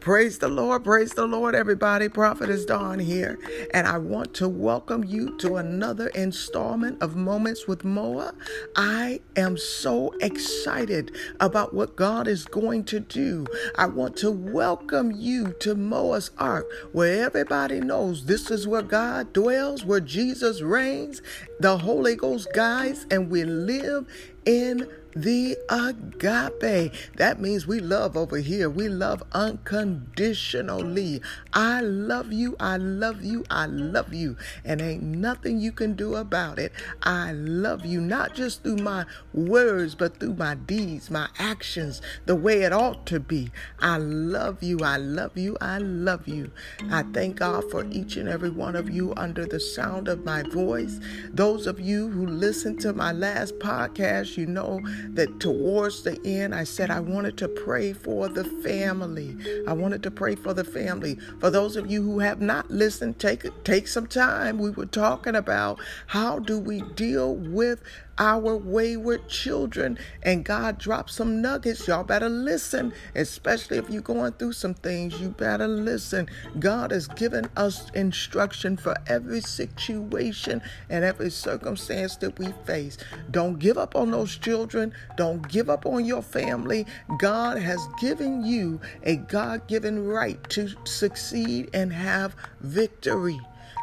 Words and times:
Praise 0.00 0.38
the 0.38 0.48
Lord, 0.48 0.84
praise 0.84 1.12
the 1.12 1.26
Lord, 1.26 1.54
everybody. 1.54 2.08
Prophetess 2.08 2.64
Dawn 2.64 2.98
here, 2.98 3.38
and 3.74 3.86
I 3.86 3.98
want 3.98 4.34
to 4.34 4.48
welcome 4.48 5.04
you 5.04 5.36
to 5.38 5.56
another 5.56 6.08
installment 6.08 7.02
of 7.02 7.16
Moments 7.16 7.66
with 7.68 7.84
Moa. 7.84 8.34
I 8.76 9.20
am 9.36 9.56
so 9.58 10.14
excited 10.20 11.16
about 11.40 11.74
what 11.74 11.96
God 11.96 12.28
is 12.28 12.44
going 12.44 12.84
to 12.84 13.00
do. 13.00 13.46
I 13.76 13.86
want 13.86 14.16
to 14.18 14.30
welcome 14.30 15.12
you 15.12 15.54
to 15.60 15.74
Moa's 15.74 16.30
Ark, 16.38 16.66
where 16.92 17.24
everybody 17.24 17.80
knows 17.80 18.26
this 18.26 18.50
is 18.50 18.66
where 18.68 18.82
God 18.82 19.32
dwells, 19.32 19.84
where 19.84 20.00
Jesus 20.00 20.62
reigns, 20.62 21.22
the 21.60 21.78
Holy 21.78 22.16
Ghost 22.16 22.48
guides, 22.54 23.06
and 23.10 23.30
we 23.30 23.44
live 23.44 24.06
in 24.46 24.88
the 25.16 25.56
agape. 25.70 26.92
That 27.16 27.40
means 27.40 27.66
we 27.66 27.80
love 27.80 28.16
over 28.16 28.36
here. 28.36 28.68
We 28.68 28.88
love 28.88 29.22
unconditionally. 29.32 31.22
I 31.54 31.80
love 31.80 32.32
you. 32.32 32.54
I 32.60 32.76
love 32.76 33.24
you. 33.24 33.44
I 33.50 33.64
love 33.66 34.12
you. 34.12 34.36
And 34.64 34.82
ain't 34.82 35.02
nothing 35.02 35.58
you 35.58 35.72
can 35.72 35.94
do 35.94 36.16
about 36.16 36.58
it. 36.58 36.72
I 37.02 37.32
love 37.32 37.86
you, 37.86 38.00
not 38.00 38.34
just 38.34 38.62
through 38.62 38.76
my 38.76 39.06
words, 39.32 39.94
but 39.94 40.20
through 40.20 40.34
my 40.34 40.54
deeds, 40.54 41.10
my 41.10 41.28
actions, 41.38 42.02
the 42.26 42.36
way 42.36 42.62
it 42.62 42.72
ought 42.74 43.06
to 43.06 43.18
be. 43.18 43.50
I 43.80 43.96
love 43.96 44.62
you. 44.62 44.80
I 44.84 44.98
love 44.98 45.38
you. 45.38 45.56
I 45.62 45.78
love 45.78 46.28
you. 46.28 46.50
I 46.90 47.04
thank 47.14 47.36
God 47.36 47.70
for 47.70 47.86
each 47.90 48.16
and 48.16 48.28
every 48.28 48.50
one 48.50 48.76
of 48.76 48.90
you 48.90 49.14
under 49.16 49.46
the 49.46 49.60
sound 49.60 50.08
of 50.08 50.24
my 50.24 50.42
voice. 50.42 51.00
Those 51.30 51.66
of 51.66 51.80
you 51.80 52.10
who 52.10 52.26
listened 52.26 52.80
to 52.80 52.92
my 52.92 53.12
last 53.12 53.58
podcast, 53.58 54.36
you 54.36 54.44
know 54.44 54.82
that 55.14 55.40
towards 55.40 56.02
the 56.02 56.20
end, 56.24 56.54
I 56.54 56.64
said 56.64 56.90
I 56.90 57.00
wanted 57.00 57.36
to 57.38 57.48
pray 57.48 57.92
for 57.92 58.28
the 58.28 58.44
family. 58.44 59.36
I 59.66 59.72
wanted 59.72 60.02
to 60.04 60.10
pray 60.10 60.34
for 60.34 60.54
the 60.54 60.64
family. 60.64 61.18
For 61.40 61.50
those 61.50 61.76
of 61.76 61.90
you 61.90 62.02
who 62.02 62.18
have 62.20 62.40
not 62.40 62.70
listened, 62.70 63.18
take 63.18 63.46
take 63.64 63.88
some 63.88 64.06
time. 64.06 64.58
We 64.58 64.70
were 64.70 64.86
talking 64.86 65.36
about 65.36 65.80
how 66.06 66.38
do 66.38 66.58
we 66.58 66.82
deal 66.82 67.34
with 67.34 67.82
our 68.18 68.56
wayward 68.56 69.28
children. 69.28 69.98
And 70.22 70.44
God 70.44 70.78
dropped 70.78 71.10
some 71.10 71.40
nuggets. 71.42 71.86
Y'all 71.86 72.04
better 72.04 72.28
listen, 72.28 72.92
especially 73.14 73.78
if 73.78 73.90
you're 73.90 74.02
going 74.02 74.32
through 74.32 74.52
some 74.52 74.74
things. 74.74 75.20
You 75.20 75.30
better 75.30 75.68
listen. 75.68 76.28
God 76.58 76.90
has 76.90 77.08
given 77.08 77.48
us 77.56 77.90
instruction 77.90 78.76
for 78.76 78.96
every 79.06 79.40
situation 79.40 80.62
and 80.88 81.04
every 81.04 81.30
circumstance 81.30 82.16
that 82.16 82.38
we 82.38 82.52
face. 82.64 82.98
Don't 83.30 83.58
give 83.58 83.78
up 83.78 83.96
on 83.96 84.10
those 84.10 84.36
children. 84.36 84.92
Don't 85.16 85.46
give 85.48 85.70
up 85.70 85.86
on 85.86 86.04
your 86.04 86.22
family. 86.22 86.86
God 87.18 87.58
has 87.58 87.80
given 88.00 88.44
you 88.44 88.80
a 89.02 89.16
God 89.16 89.66
given 89.66 90.06
right 90.06 90.42
to 90.50 90.68
succeed 90.84 91.70
and 91.74 91.92
have 91.92 92.34
victory. 92.60 93.40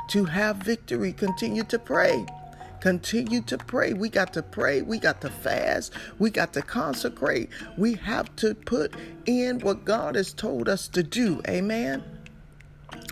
To 0.09 0.25
have 0.25 0.57
victory, 0.57 1.13
continue 1.13 1.63
to 1.63 1.79
pray. 1.79 2.25
Continue 2.83 3.39
to 3.43 3.57
pray. 3.57 3.93
We 3.93 4.09
got 4.09 4.33
to 4.33 4.43
pray. 4.43 4.81
We 4.81 4.99
got 4.99 5.21
to 5.21 5.29
fast. 5.29 5.93
We 6.19 6.29
got 6.29 6.51
to 6.51 6.61
consecrate. 6.61 7.49
We 7.77 7.93
have 7.93 8.35
to 8.35 8.53
put 8.53 8.93
in 9.25 9.61
what 9.61 9.85
God 9.85 10.15
has 10.15 10.33
told 10.33 10.67
us 10.67 10.89
to 10.89 11.01
do. 11.01 11.41
Amen. 11.47 12.03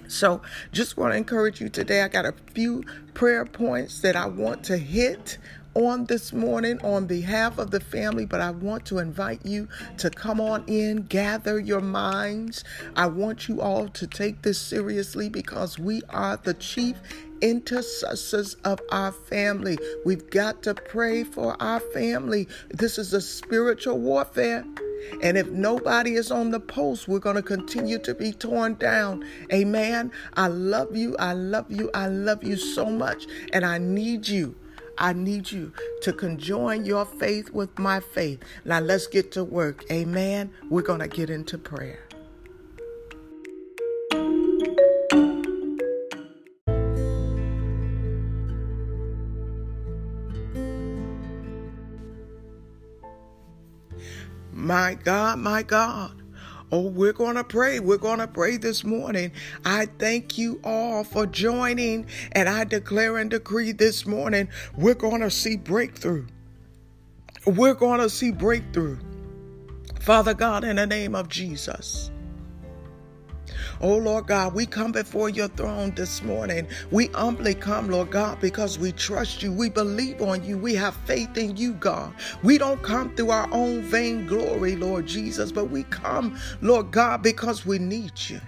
So, 0.09 0.41
just 0.73 0.97
want 0.97 1.13
to 1.13 1.17
encourage 1.17 1.61
you 1.61 1.69
today. 1.69 2.01
I 2.01 2.09
got 2.09 2.25
a 2.25 2.33
few 2.53 2.83
prayer 3.13 3.45
points 3.45 4.01
that 4.01 4.17
I 4.17 4.25
want 4.25 4.65
to 4.65 4.77
hit 4.77 5.37
on 5.73 6.05
this 6.05 6.33
morning 6.33 6.79
on 6.83 7.05
behalf 7.05 7.57
of 7.57 7.71
the 7.71 7.79
family, 7.79 8.25
but 8.25 8.41
I 8.41 8.51
want 8.51 8.85
to 8.87 8.99
invite 8.99 9.45
you 9.45 9.67
to 9.97 10.09
come 10.09 10.41
on 10.41 10.63
in, 10.67 11.03
gather 11.03 11.59
your 11.59 11.81
minds. 11.81 12.63
I 12.95 13.07
want 13.07 13.47
you 13.47 13.61
all 13.61 13.87
to 13.89 14.07
take 14.07 14.41
this 14.41 14.59
seriously 14.59 15.29
because 15.29 15.79
we 15.79 16.01
are 16.09 16.37
the 16.37 16.53
chief 16.55 16.97
intercessors 17.41 18.55
of 18.65 18.79
our 18.91 19.11
family. 19.11 19.77
We've 20.05 20.29
got 20.29 20.63
to 20.63 20.73
pray 20.73 21.23
for 21.23 21.61
our 21.61 21.79
family. 21.79 22.47
This 22.69 22.97
is 22.97 23.13
a 23.13 23.21
spiritual 23.21 23.97
warfare. 23.97 24.65
And 25.23 25.35
if 25.35 25.49
nobody 25.49 26.13
is 26.13 26.29
on 26.31 26.51
the 26.51 26.59
post, 26.59 27.07
we're 27.07 27.19
going 27.19 27.35
to 27.35 27.41
continue 27.41 27.97
to 27.99 28.13
be 28.13 28.31
torn 28.31 28.75
down. 28.75 29.25
Amen. 29.51 30.11
I 30.35 30.47
love 30.47 30.95
you. 30.95 31.15
I 31.17 31.33
love 31.33 31.71
you. 31.71 31.89
I 31.93 32.07
love 32.07 32.43
you 32.43 32.55
so 32.55 32.85
much. 32.85 33.25
And 33.51 33.65
I 33.65 33.79
need 33.79 34.27
you. 34.27 34.55
I 34.97 35.13
need 35.13 35.51
you 35.51 35.73
to 36.01 36.13
conjoin 36.13 36.85
your 36.85 37.05
faith 37.05 37.51
with 37.51 37.77
my 37.79 37.99
faith. 37.99 38.39
Now 38.65 38.79
let's 38.79 39.07
get 39.07 39.31
to 39.33 39.43
work. 39.43 39.83
Amen. 39.91 40.51
We're 40.69 40.81
going 40.81 40.99
to 40.99 41.07
get 41.07 41.29
into 41.29 41.57
prayer. 41.57 42.07
My 54.53 54.93
God, 54.93 55.39
my 55.39 55.63
God. 55.63 56.20
Oh, 56.71 56.81
we're 56.81 57.13
going 57.13 57.35
to 57.35 57.43
pray. 57.43 57.79
We're 57.79 57.97
going 57.97 58.19
to 58.19 58.27
pray 58.27 58.57
this 58.57 58.83
morning. 58.83 59.31
I 59.65 59.87
thank 59.99 60.37
you 60.37 60.61
all 60.63 61.03
for 61.03 61.25
joining, 61.25 62.05
and 62.31 62.47
I 62.47 62.63
declare 62.63 63.17
and 63.17 63.29
decree 63.29 63.73
this 63.73 64.05
morning 64.05 64.47
we're 64.77 64.93
going 64.93 65.21
to 65.21 65.31
see 65.31 65.57
breakthrough. 65.57 66.27
We're 67.45 67.73
going 67.73 67.99
to 67.99 68.09
see 68.09 68.31
breakthrough. 68.31 68.99
Father 69.99 70.33
God, 70.33 70.63
in 70.63 70.75
the 70.75 70.87
name 70.87 71.15
of 71.15 71.27
Jesus. 71.29 72.10
Oh, 73.83 73.97
Lord 73.97 74.27
God, 74.27 74.53
we 74.53 74.67
come 74.67 74.91
before 74.91 75.29
your 75.29 75.47
throne 75.47 75.91
this 75.95 76.21
morning. 76.21 76.67
We 76.91 77.07
humbly 77.07 77.55
come, 77.55 77.89
Lord 77.89 78.11
God, 78.11 78.39
because 78.39 78.77
we 78.77 78.91
trust 78.91 79.41
you. 79.41 79.51
We 79.51 79.69
believe 79.69 80.21
on 80.21 80.43
you. 80.43 80.59
We 80.59 80.75
have 80.75 80.95
faith 80.95 81.35
in 81.35 81.57
you, 81.57 81.73
God. 81.73 82.13
We 82.43 82.59
don't 82.59 82.83
come 82.83 83.15
through 83.15 83.31
our 83.31 83.49
own 83.51 83.81
vain 83.81 84.27
glory, 84.27 84.75
Lord 84.75 85.07
Jesus, 85.07 85.51
but 85.51 85.71
we 85.71 85.81
come, 85.83 86.37
Lord 86.61 86.91
God, 86.91 87.23
because 87.23 87.65
we 87.65 87.79
need 87.79 88.11
you. 88.29 88.39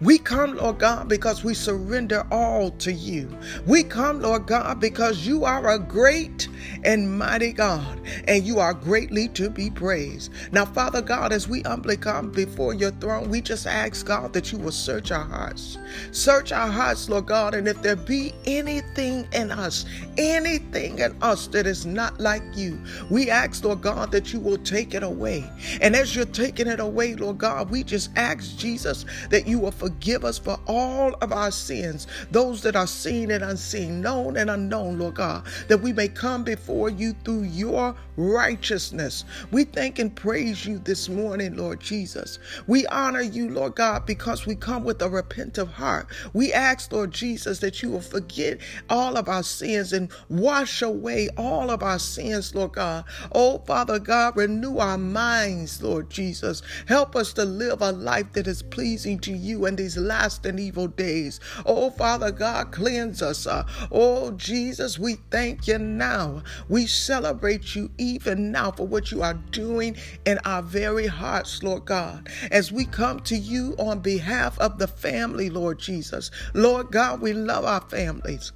We 0.00 0.18
come, 0.18 0.56
Lord 0.56 0.78
God, 0.78 1.08
because 1.08 1.44
we 1.44 1.54
surrender 1.54 2.26
all 2.30 2.70
to 2.70 2.92
you. 2.92 3.28
We 3.66 3.82
come, 3.84 4.20
Lord 4.20 4.46
God, 4.46 4.80
because 4.80 5.26
you 5.26 5.44
are 5.44 5.68
a 5.70 5.78
great 5.78 6.48
and 6.84 7.18
mighty 7.18 7.52
God, 7.52 8.00
and 8.26 8.44
you 8.44 8.58
are 8.58 8.74
greatly 8.74 9.28
to 9.28 9.50
be 9.50 9.70
praised. 9.70 10.32
Now, 10.52 10.64
Father 10.64 11.02
God, 11.02 11.32
as 11.32 11.48
we 11.48 11.62
humbly 11.62 11.96
come 11.96 12.30
before 12.30 12.74
your 12.74 12.90
throne, 12.92 13.30
we 13.30 13.40
just 13.40 13.66
ask, 13.66 14.04
God, 14.06 14.32
that 14.32 14.52
you 14.52 14.58
will 14.58 14.72
search 14.72 15.10
our 15.10 15.24
hearts. 15.24 15.78
Search 16.12 16.52
our 16.52 16.68
hearts, 16.68 17.08
Lord 17.08 17.26
God, 17.26 17.54
and 17.54 17.68
if 17.68 17.80
there 17.82 17.96
be 17.96 18.32
anything 18.46 19.26
in 19.32 19.50
us, 19.50 19.86
anything 20.18 20.98
in 20.98 21.16
us 21.22 21.46
that 21.48 21.66
is 21.66 21.86
not 21.86 22.20
like 22.20 22.42
you, 22.54 22.78
we 23.10 23.30
ask, 23.30 23.64
Lord 23.64 23.82
God, 23.82 24.10
that 24.12 24.32
you 24.32 24.40
will 24.40 24.58
take 24.58 24.94
it 24.94 25.02
away. 25.02 25.48
And 25.80 25.94
as 25.94 26.14
you're 26.14 26.24
taking 26.26 26.66
it 26.66 26.80
away, 26.80 27.14
Lord 27.14 27.38
God, 27.38 27.70
we 27.70 27.82
just 27.84 28.10
ask, 28.16 28.56
Jesus, 28.56 29.04
that 29.30 29.46
you 29.46 29.58
will 29.58 29.70
forgive 29.74 30.24
us 30.24 30.38
for 30.38 30.58
all 30.66 31.14
of 31.20 31.32
our 31.32 31.50
sins, 31.50 32.06
those 32.30 32.62
that 32.62 32.76
are 32.76 32.86
seen 32.86 33.30
and 33.30 33.44
unseen, 33.44 34.00
known 34.00 34.36
and 34.36 34.50
unknown, 34.50 34.98
Lord 34.98 35.16
God, 35.16 35.44
that 35.68 35.80
we 35.80 35.92
may 35.92 36.08
come 36.08 36.44
before 36.44 36.90
you 36.90 37.12
through 37.24 37.42
your 37.42 37.94
righteousness. 38.16 39.24
We 39.50 39.64
thank 39.64 39.98
and 39.98 40.14
praise 40.14 40.64
you 40.64 40.78
this 40.78 41.08
morning, 41.08 41.56
Lord 41.56 41.80
Jesus. 41.80 42.38
We 42.66 42.86
honor 42.86 43.22
you, 43.22 43.50
Lord 43.50 43.74
God, 43.74 44.06
because 44.06 44.46
we 44.46 44.54
come 44.54 44.84
with 44.84 45.02
a 45.02 45.08
repentant 45.08 45.70
heart. 45.70 46.08
We 46.32 46.52
ask, 46.52 46.92
Lord 46.92 47.12
Jesus, 47.12 47.58
that 47.60 47.82
you 47.82 47.90
will 47.90 48.00
forget 48.00 48.58
all 48.88 49.16
of 49.16 49.28
our 49.28 49.42
sins 49.42 49.92
and 49.92 50.10
wash 50.28 50.82
away 50.82 51.28
all 51.36 51.70
of 51.70 51.82
our 51.82 51.98
sins, 51.98 52.54
Lord 52.54 52.72
God. 52.72 53.04
Oh, 53.32 53.58
Father 53.66 53.98
God, 53.98 54.36
renew 54.36 54.78
our 54.78 54.98
minds, 54.98 55.82
Lord 55.82 56.10
Jesus. 56.10 56.62
Help 56.86 57.16
us 57.16 57.32
to 57.34 57.44
live 57.44 57.82
a 57.82 57.92
life 57.92 58.32
that 58.32 58.46
is 58.46 58.62
pleasing 58.62 59.18
to 59.20 59.32
you 59.32 59.63
in 59.66 59.76
these 59.76 59.96
last 59.96 60.46
and 60.46 60.58
evil 60.58 60.86
days. 60.88 61.40
Oh, 61.66 61.90
Father 61.90 62.30
God, 62.30 62.72
cleanse 62.72 63.22
us. 63.22 63.46
Uh, 63.46 63.66
oh, 63.90 64.32
Jesus, 64.32 64.98
we 64.98 65.14
thank 65.30 65.66
you 65.66 65.78
now. 65.78 66.42
We 66.68 66.86
celebrate 66.86 67.74
you 67.74 67.90
even 67.98 68.52
now 68.52 68.72
for 68.72 68.86
what 68.86 69.10
you 69.10 69.22
are 69.22 69.34
doing 69.34 69.96
in 70.24 70.38
our 70.44 70.62
very 70.62 71.06
hearts, 71.06 71.62
Lord 71.62 71.84
God. 71.84 72.28
As 72.50 72.72
we 72.72 72.84
come 72.84 73.20
to 73.20 73.36
you 73.36 73.74
on 73.78 74.00
behalf 74.00 74.58
of 74.58 74.78
the 74.78 74.88
family, 74.88 75.50
Lord 75.50 75.78
Jesus. 75.78 76.30
Lord 76.52 76.90
God, 76.90 77.20
we 77.20 77.32
love 77.32 77.64
our 77.64 77.80
families. 77.82 78.52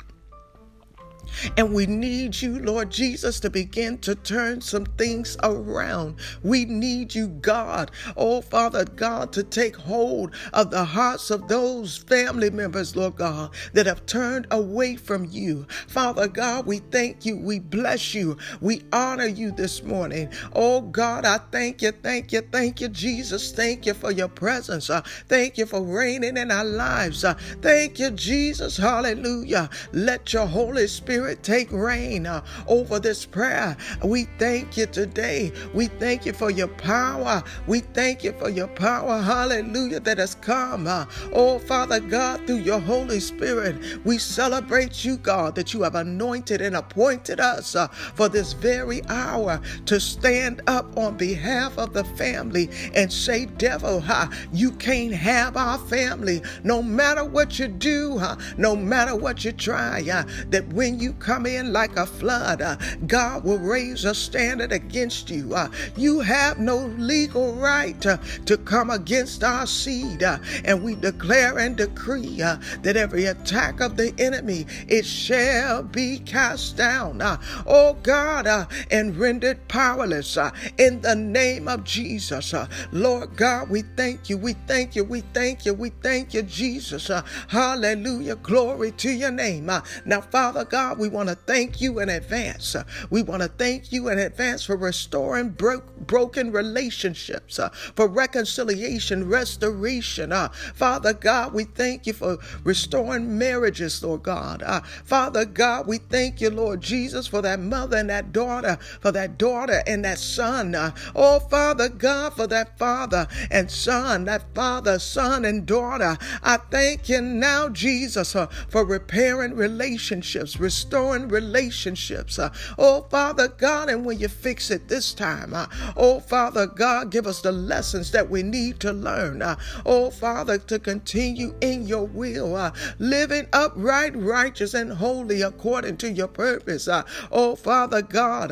And 1.56 1.74
we 1.74 1.86
need 1.86 2.40
you, 2.40 2.58
Lord 2.58 2.90
Jesus, 2.90 3.40
to 3.40 3.50
begin 3.50 3.98
to 3.98 4.14
turn 4.14 4.60
some 4.60 4.86
things 4.86 5.36
around. 5.42 6.16
We 6.42 6.64
need 6.64 7.14
you, 7.14 7.28
God, 7.28 7.90
oh 8.16 8.40
Father 8.40 8.84
God, 8.84 9.32
to 9.32 9.42
take 9.42 9.76
hold 9.76 10.34
of 10.52 10.70
the 10.70 10.84
hearts 10.84 11.30
of 11.30 11.48
those 11.48 11.96
family 11.96 12.50
members, 12.50 12.96
Lord 12.96 13.16
God, 13.16 13.50
that 13.72 13.86
have 13.86 14.06
turned 14.06 14.46
away 14.50 14.96
from 14.96 15.26
you. 15.30 15.66
Father 15.88 16.28
God, 16.28 16.66
we 16.66 16.78
thank 16.78 17.24
you. 17.24 17.36
We 17.36 17.58
bless 17.58 18.14
you. 18.14 18.36
We 18.60 18.82
honor 18.92 19.26
you 19.26 19.52
this 19.52 19.82
morning. 19.82 20.30
Oh 20.54 20.80
God, 20.80 21.24
I 21.24 21.38
thank 21.50 21.82
you, 21.82 21.92
thank 21.92 22.32
you, 22.32 22.40
thank 22.40 22.80
you, 22.80 22.88
Jesus. 22.88 23.52
Thank 23.52 23.86
you 23.86 23.94
for 23.94 24.10
your 24.10 24.28
presence. 24.28 24.90
Uh, 24.90 25.02
thank 25.28 25.58
you 25.58 25.66
for 25.66 25.82
reigning 25.82 26.36
in 26.36 26.50
our 26.50 26.64
lives. 26.64 27.24
Uh, 27.24 27.34
thank 27.62 27.98
you, 27.98 28.10
Jesus. 28.10 28.76
Hallelujah. 28.76 29.70
Let 29.92 30.32
your 30.32 30.46
Holy 30.46 30.86
Spirit 30.86 31.17
Spirit 31.18 31.42
take 31.42 31.72
reign 31.72 32.26
uh, 32.26 32.44
over 32.68 33.00
this 33.00 33.26
prayer. 33.26 33.76
We 34.04 34.26
thank 34.38 34.76
you 34.76 34.86
today. 34.86 35.50
We 35.74 35.88
thank 35.88 36.24
you 36.24 36.32
for 36.32 36.48
your 36.48 36.68
power. 36.68 37.42
We 37.66 37.80
thank 37.80 38.22
you 38.22 38.30
for 38.34 38.48
your 38.48 38.68
power. 38.68 39.20
Hallelujah, 39.20 39.98
that 39.98 40.18
has 40.18 40.36
come. 40.36 40.86
Uh, 40.86 41.06
oh, 41.32 41.58
Father 41.58 41.98
God, 41.98 42.46
through 42.46 42.58
your 42.58 42.78
Holy 42.78 43.18
Spirit, 43.18 44.04
we 44.04 44.16
celebrate 44.18 45.04
you, 45.04 45.16
God, 45.16 45.56
that 45.56 45.74
you 45.74 45.82
have 45.82 45.96
anointed 45.96 46.60
and 46.60 46.76
appointed 46.76 47.40
us 47.40 47.74
uh, 47.74 47.88
for 47.88 48.28
this 48.28 48.52
very 48.52 49.04
hour 49.08 49.60
to 49.86 49.98
stand 49.98 50.62
up 50.68 50.96
on 50.96 51.16
behalf 51.16 51.76
of 51.78 51.94
the 51.94 52.04
family 52.04 52.70
and 52.94 53.12
say, 53.12 53.46
Devil, 53.46 54.00
huh, 54.00 54.28
you 54.52 54.70
can't 54.70 55.14
have 55.14 55.56
our 55.56 55.78
family. 55.78 56.42
No 56.62 56.80
matter 56.80 57.24
what 57.24 57.58
you 57.58 57.66
do, 57.66 58.18
huh, 58.18 58.36
no 58.56 58.76
matter 58.76 59.16
what 59.16 59.44
you 59.44 59.50
try, 59.50 60.08
uh, 60.12 60.22
that 60.50 60.68
when 60.72 61.00
you 61.00 61.07
come 61.14 61.46
in 61.46 61.72
like 61.72 61.96
a 61.96 62.06
flood, 62.06 62.62
uh, 62.62 62.76
God 63.06 63.44
will 63.44 63.58
raise 63.58 64.04
a 64.04 64.14
standard 64.14 64.72
against 64.72 65.30
you. 65.30 65.54
Uh, 65.54 65.68
you 65.96 66.20
have 66.20 66.58
no 66.58 66.86
legal 66.98 67.54
right 67.54 68.04
uh, 68.06 68.18
to 68.46 68.56
come 68.58 68.90
against 68.90 69.44
our 69.44 69.66
seed. 69.66 70.22
Uh, 70.22 70.38
and 70.64 70.82
we 70.82 70.94
declare 70.94 71.58
and 71.58 71.76
decree 71.76 72.40
uh, 72.42 72.56
that 72.82 72.96
every 72.96 73.26
attack 73.26 73.80
of 73.80 73.96
the 73.96 74.14
enemy, 74.18 74.66
it 74.88 75.04
shall 75.04 75.82
be 75.82 76.18
cast 76.20 76.76
down. 76.76 77.20
Uh, 77.20 77.38
oh 77.66 77.94
God, 78.02 78.46
and 78.90 79.16
rendered 79.16 79.66
powerless 79.68 80.38
in 80.78 81.00
the 81.00 81.14
name 81.14 81.68
of 81.68 81.84
Jesus. 81.84 82.54
Lord 82.92 83.36
God, 83.36 83.70
we 83.70 83.82
thank 83.96 84.28
you. 84.28 84.38
We 84.38 84.54
thank 84.66 84.96
you. 84.96 85.04
We 85.04 85.22
thank 85.32 85.66
you. 85.66 85.74
We 85.74 85.90
thank 85.90 86.34
you, 86.34 86.42
Jesus. 86.42 87.10
hallelujah. 87.48 88.36
Glory 88.36 88.92
to 88.92 89.10
your 89.10 89.30
name. 89.30 89.66
now, 90.04 90.20
Father 90.20 90.64
God, 90.64 90.97
we 90.98 91.08
want 91.08 91.28
to 91.28 91.34
thank 91.34 91.80
you 91.80 92.00
in 92.00 92.08
advance. 92.08 92.74
Uh, 92.74 92.84
we 93.10 93.22
want 93.22 93.42
to 93.42 93.48
thank 93.48 93.92
you 93.92 94.08
in 94.08 94.18
advance 94.18 94.64
for 94.64 94.76
restoring 94.76 95.50
bro- 95.50 95.82
broken 96.00 96.52
relationships, 96.52 97.58
uh, 97.58 97.68
for 97.68 98.08
reconciliation, 98.08 99.28
restoration. 99.28 100.32
Uh, 100.32 100.48
Father 100.74 101.12
God, 101.12 101.54
we 101.54 101.64
thank 101.64 102.06
you 102.06 102.12
for 102.12 102.38
restoring 102.64 103.38
marriages, 103.38 104.02
Lord 104.02 104.24
God. 104.24 104.62
Father 105.04 105.44
God, 105.44 105.86
we 105.86 105.98
thank 105.98 106.40
you, 106.40 106.50
Lord 106.50 106.80
Jesus, 106.80 107.26
for 107.26 107.42
that 107.42 107.60
mother 107.60 107.96
and 107.96 108.10
that 108.10 108.32
daughter, 108.32 108.76
for 109.00 109.12
that 109.12 109.38
daughter 109.38 109.82
and 109.86 110.04
that 110.04 110.18
son. 110.18 110.74
Oh, 111.14 111.40
Father 111.40 111.88
God, 111.88 112.34
for 112.34 112.46
that 112.48 112.78
father 112.78 113.28
and 113.50 113.70
son, 113.70 114.24
that 114.24 114.42
father, 114.54 114.98
son, 114.98 115.44
and 115.44 115.64
daughter. 115.66 116.18
I 116.42 116.56
thank 116.56 117.08
you 117.08 117.20
now, 117.20 117.68
Jesus, 117.68 118.32
for 118.68 118.84
repairing 118.84 119.54
relationships, 119.54 120.58
restoring 120.58 120.87
restoring 120.88 121.28
relationships. 121.28 122.38
Uh, 122.38 122.50
oh, 122.78 123.02
Father 123.10 123.48
God, 123.48 123.90
and 123.90 124.06
when 124.06 124.18
you 124.18 124.26
fix 124.26 124.70
it 124.70 124.88
this 124.88 125.12
time, 125.12 125.52
uh, 125.52 125.66
oh, 125.98 126.18
Father 126.18 126.66
God, 126.66 127.10
give 127.10 127.26
us 127.26 127.42
the 127.42 127.52
lessons 127.52 128.10
that 128.12 128.30
we 128.30 128.42
need 128.42 128.80
to 128.80 128.92
learn. 128.94 129.42
Uh, 129.42 129.56
oh, 129.84 130.10
Father, 130.10 130.56
to 130.56 130.78
continue 130.78 131.54
in 131.60 131.86
your 131.86 132.06
will, 132.06 132.72
living 132.98 133.46
upright, 133.52 134.16
righteous, 134.16 134.72
and 134.72 134.94
holy 134.94 135.42
according 135.42 135.98
to 135.98 136.10
your 136.10 136.26
purpose. 136.26 136.88
Oh, 137.30 137.54
Father 137.54 138.00
God, 138.00 138.50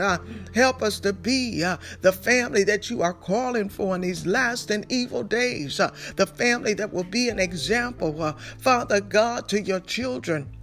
help 0.55 0.83
us 0.83 1.01
to 1.01 1.15
be 1.15 1.65
the 2.03 2.13
family 2.13 2.65
that 2.65 2.91
you 2.91 3.01
are 3.01 3.15
calling 3.15 3.71
for 3.71 3.95
in 3.95 4.03
these 4.03 4.27
last 4.27 4.71
and 4.71 4.85
evil 4.91 5.23
days, 5.23 5.81
the 6.17 6.27
family 6.27 6.75
that 6.75 6.93
will 6.93 7.05
be 7.05 7.31
an 7.31 7.39
example, 7.39 8.37
Father 8.59 9.01
God, 9.01 9.49
to 9.49 9.63
your 9.63 9.81
children 9.81 10.56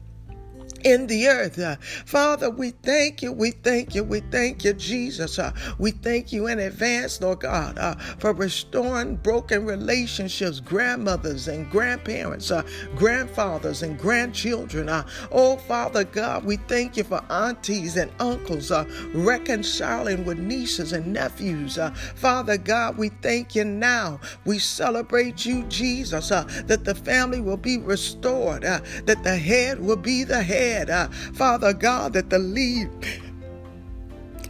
in 0.84 1.08
the 1.08 1.28
earth. 1.28 1.58
Uh, 1.60 1.76
Father, 2.06 2.50
we 2.50 2.72
thank 2.72 3.22
you, 3.22 3.32
we 3.32 3.52
thank 3.52 3.96
you, 3.96 4.04
we 4.04 4.20
thank 4.20 4.64
you, 4.64 4.74
Jesus. 4.74 5.40
Uh, 5.40 5.52
we 5.78 5.92
thank 5.92 6.32
you 6.32 6.48
in 6.48 6.60
advance, 6.60 7.22
Lord 7.22 7.42
God, 7.42 7.78
uh, 7.78 7.96
for 8.20 8.34
restoring 8.34 9.16
broken 9.18 9.66
relationships, 9.66 10.60
grandmothers 10.60 11.48
and 11.48 11.70
grandparents, 11.70 12.52
grandfathers 12.96 13.84
and 13.84 13.98
grandchildren. 13.98 14.90
Oh, 15.32 15.58
Father 15.58 16.04
God, 16.04 16.44
we 16.44 16.58
thank 16.58 16.98
you 16.98 17.04
for 17.04 17.24
aunties 17.30 17.98
and 17.98 18.12
uncles 18.20 18.72
reconciling 19.14 20.26
with 20.26 20.38
nieces 20.38 20.94
and 20.94 21.14
nephews. 21.14 21.80
Father 22.16 22.58
God, 22.58 22.98
we 22.98 23.10
thank 23.10 23.56
you 23.56 23.64
now. 23.64 24.20
We 24.46 24.60
celebrate 24.60 25.46
you, 25.46 25.64
Jesus, 25.64 26.30
that 26.30 26.82
the 26.84 26.96
family 26.96 27.42
will 27.42 27.58
be 27.58 27.78
restored, 27.78 28.64
that 28.64 29.24
the 29.24 29.36
head 29.36 29.80
will 29.80 29.96
be 29.96 30.24
the 30.24 30.42
head 30.44 30.73
uh, 30.82 31.08
Father 31.34 31.74
God, 31.74 32.14
that 32.14 32.30
the 32.30 32.40
lead, 32.40 32.90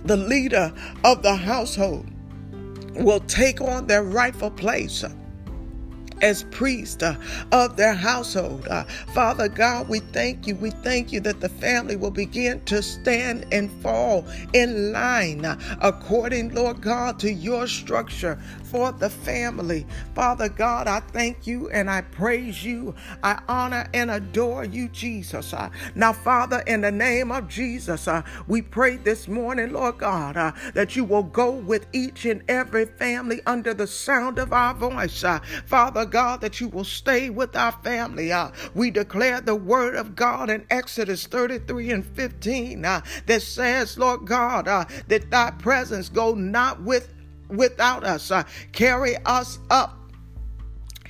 the 0.06 0.18
leader 0.18 0.74
of 1.04 1.24
the 1.24 1.36
household 1.36 2.06
will 2.96 3.20
take 3.22 3.62
on 3.62 3.88
their 3.88 4.04
rightful 4.04 4.52
place 4.52 5.04
as 6.24 6.44
priest 6.44 7.04
uh, 7.04 7.16
of 7.52 7.76
their 7.76 7.94
household. 7.94 8.66
Uh, 8.70 8.86
Father 9.14 9.50
God, 9.50 9.90
we 9.90 10.00
thank 10.00 10.48
you. 10.48 10.56
We 10.56 10.72
thank 10.72 11.12
you 11.12 11.20
that 11.20 11.42
the 11.42 11.50
family 11.50 11.98
will 11.98 12.12
begin 12.12 12.64
to 12.66 12.82
stand 12.82 13.46
and 13.52 13.70
fall 13.84 14.26
in 14.54 14.94
line 14.94 15.44
uh, 15.44 15.60
according, 15.82 16.56
Lord 16.56 16.82
God, 16.82 17.20
to 17.20 17.32
your 17.32 17.68
structure 17.68 18.40
for 18.64 18.92
the 18.92 19.10
family. 19.10 19.86
Father 20.16 20.48
God, 20.50 20.88
I 20.88 21.02
thank 21.02 21.46
you 21.46 21.70
and 21.70 21.90
I 21.90 22.02
praise 22.02 22.64
you. 22.64 22.96
I 23.22 23.40
honor 23.48 23.88
and 23.94 24.10
adore 24.10 24.64
you, 24.64 24.88
Jesus. 24.90 25.54
Uh, 25.54 25.70
now, 25.94 26.14
Father, 26.14 26.64
in 26.66 26.82
the 26.82 26.92
name 26.92 27.32
of 27.32 27.50
Jesus, 27.50 28.08
uh, 28.08 28.24
we 28.48 28.62
pray 28.62 28.96
this 28.96 29.28
morning, 29.28 29.74
Lord 29.74 29.98
God, 29.98 30.38
uh, 30.38 30.54
that 30.74 30.96
you 30.96 31.04
will 31.04 31.24
go 31.24 31.52
with 31.52 31.86
each 31.92 32.26
and 32.26 32.44
every 32.48 32.86
family 32.86 33.42
under 33.46 33.74
the 33.74 33.88
sound 33.88 34.40
of 34.40 34.54
our 34.54 34.74
voice. 34.74 35.24
Father 35.66 36.06
God, 36.14 36.42
that 36.42 36.62
you 36.62 36.68
will 36.68 36.84
stay 36.84 37.32
with 37.32 37.56
our 37.56 37.72
family. 37.72 38.32
Uh, 38.32 38.52
we 38.76 38.92
declare 38.92 39.42
the 39.42 39.56
word 39.56 39.96
of 39.96 40.16
God 40.16 40.52
in 40.52 40.64
Exodus 40.70 41.26
33 41.26 41.90
and 41.90 42.06
15 42.06 42.86
uh, 42.86 43.02
that 43.26 43.42
says, 43.42 43.98
Lord 43.98 44.28
God, 44.28 44.66
that 44.66 45.32
thy 45.32 45.52
presence 45.52 46.10
go 46.10 46.36
not 46.36 46.82
with 46.84 47.12
without 47.50 48.04
us. 48.04 48.30
Uh, 48.30 48.44
carry 48.72 49.18
us 49.26 49.58
up 49.72 49.98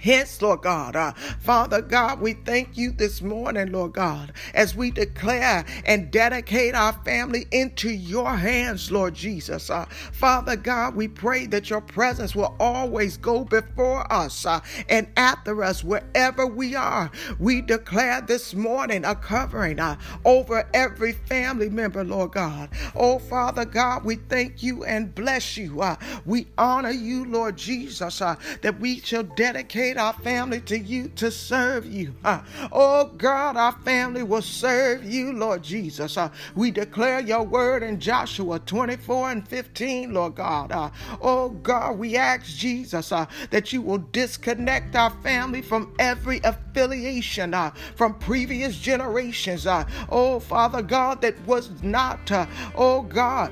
hence, 0.04 0.42
Lord 0.42 0.62
God. 0.62 0.96
Uh, 0.98 1.14
Father 1.40 1.82
God, 1.82 2.20
we 2.20 2.34
thank 2.34 2.78
you 2.78 2.92
this 2.92 3.22
morning, 3.22 3.72
Lord 3.72 3.94
God, 3.94 4.34
as 4.54 4.76
we 4.76 4.92
declare 4.92 5.66
and 5.86 6.12
dedicate 6.12 6.76
our 6.76 6.92
family 7.06 7.48
into 7.52 7.90
your 7.90 8.36
hands, 8.36 8.92
Lord 8.92 9.14
Jesus. 9.14 9.70
Uh, 9.70 9.86
Father 10.12 10.58
God, 10.58 10.96
we 10.96 11.08
pray 11.08 11.46
that 11.48 11.70
your 11.70 11.80
presence 11.80 12.36
will 12.36 12.54
always 12.60 13.16
go 13.16 13.46
before 13.46 14.12
us 14.12 14.46
uh, 14.46 14.60
and 14.90 15.08
after 15.16 15.64
us 15.64 15.84
wherever 15.84 16.46
we 16.46 16.76
are. 16.76 17.10
We 17.40 17.62
declare 17.62 18.20
this 18.22 18.54
morning 18.54 19.06
a 19.06 19.16
covering 19.16 19.80
uh, 19.80 19.98
over 20.26 20.68
every 20.74 21.14
family 21.14 21.70
member, 21.70 22.04
Lord 22.04 22.34
God. 22.34 22.70
Oh, 22.94 23.20
Father 23.20 23.64
God, 23.64 24.04
we 24.04 24.16
thank 24.16 24.62
you 24.62 24.84
and 24.84 25.16
bless 25.16 25.56
you. 25.56 25.82
Uh, 25.82 25.96
we 26.26 26.48
honor 26.58 26.92
you, 26.92 27.24
Lord 27.24 27.56
Jesus, 27.56 28.22
uh, 28.22 28.36
that 28.62 28.82
we 28.82 29.00
shall 29.00 29.24
dedicate 29.24 29.93
dedicate 29.94 29.98
our 29.98 30.24
family 30.24 30.60
to 30.62 30.78
you 30.78 31.10
to 31.10 31.30
serve 31.32 31.86
you. 31.86 32.14
Uh, 32.24 32.42
oh 32.72 33.06
God, 33.18 33.58
our 33.58 33.74
family 33.84 34.24
will 34.24 34.42
serve 34.42 35.04
you, 35.04 35.34
Lord 35.34 35.64
Jesus. 35.64 36.18
Uh, 36.18 36.30
we 36.56 36.72
declare 36.72 37.20
your 37.20 37.44
word 37.44 37.84
in 37.84 38.00
Joshua 38.00 38.60
24 38.60 39.32
and 39.32 39.48
15, 39.48 40.14
Lord 40.14 40.36
God. 40.36 40.72
Uh, 40.72 40.90
oh 41.22 41.50
God, 41.50 41.98
we 41.98 42.18
ask 42.18 42.46
Jesus 42.46 43.10
that 43.10 43.74
you 43.74 43.82
will 43.82 44.04
disconnect 44.12 44.96
our 44.96 45.12
family 45.22 45.62
from 45.62 45.94
every 46.00 46.40
affiliation 46.44 47.54
from 47.96 48.16
previous 48.16 48.78
generations. 48.78 49.68
Oh 50.10 50.40
Father 50.40 50.82
God, 50.82 51.22
that 51.22 51.36
was 51.46 51.70
not, 51.84 52.32
oh 52.76 53.04
God 53.04 53.52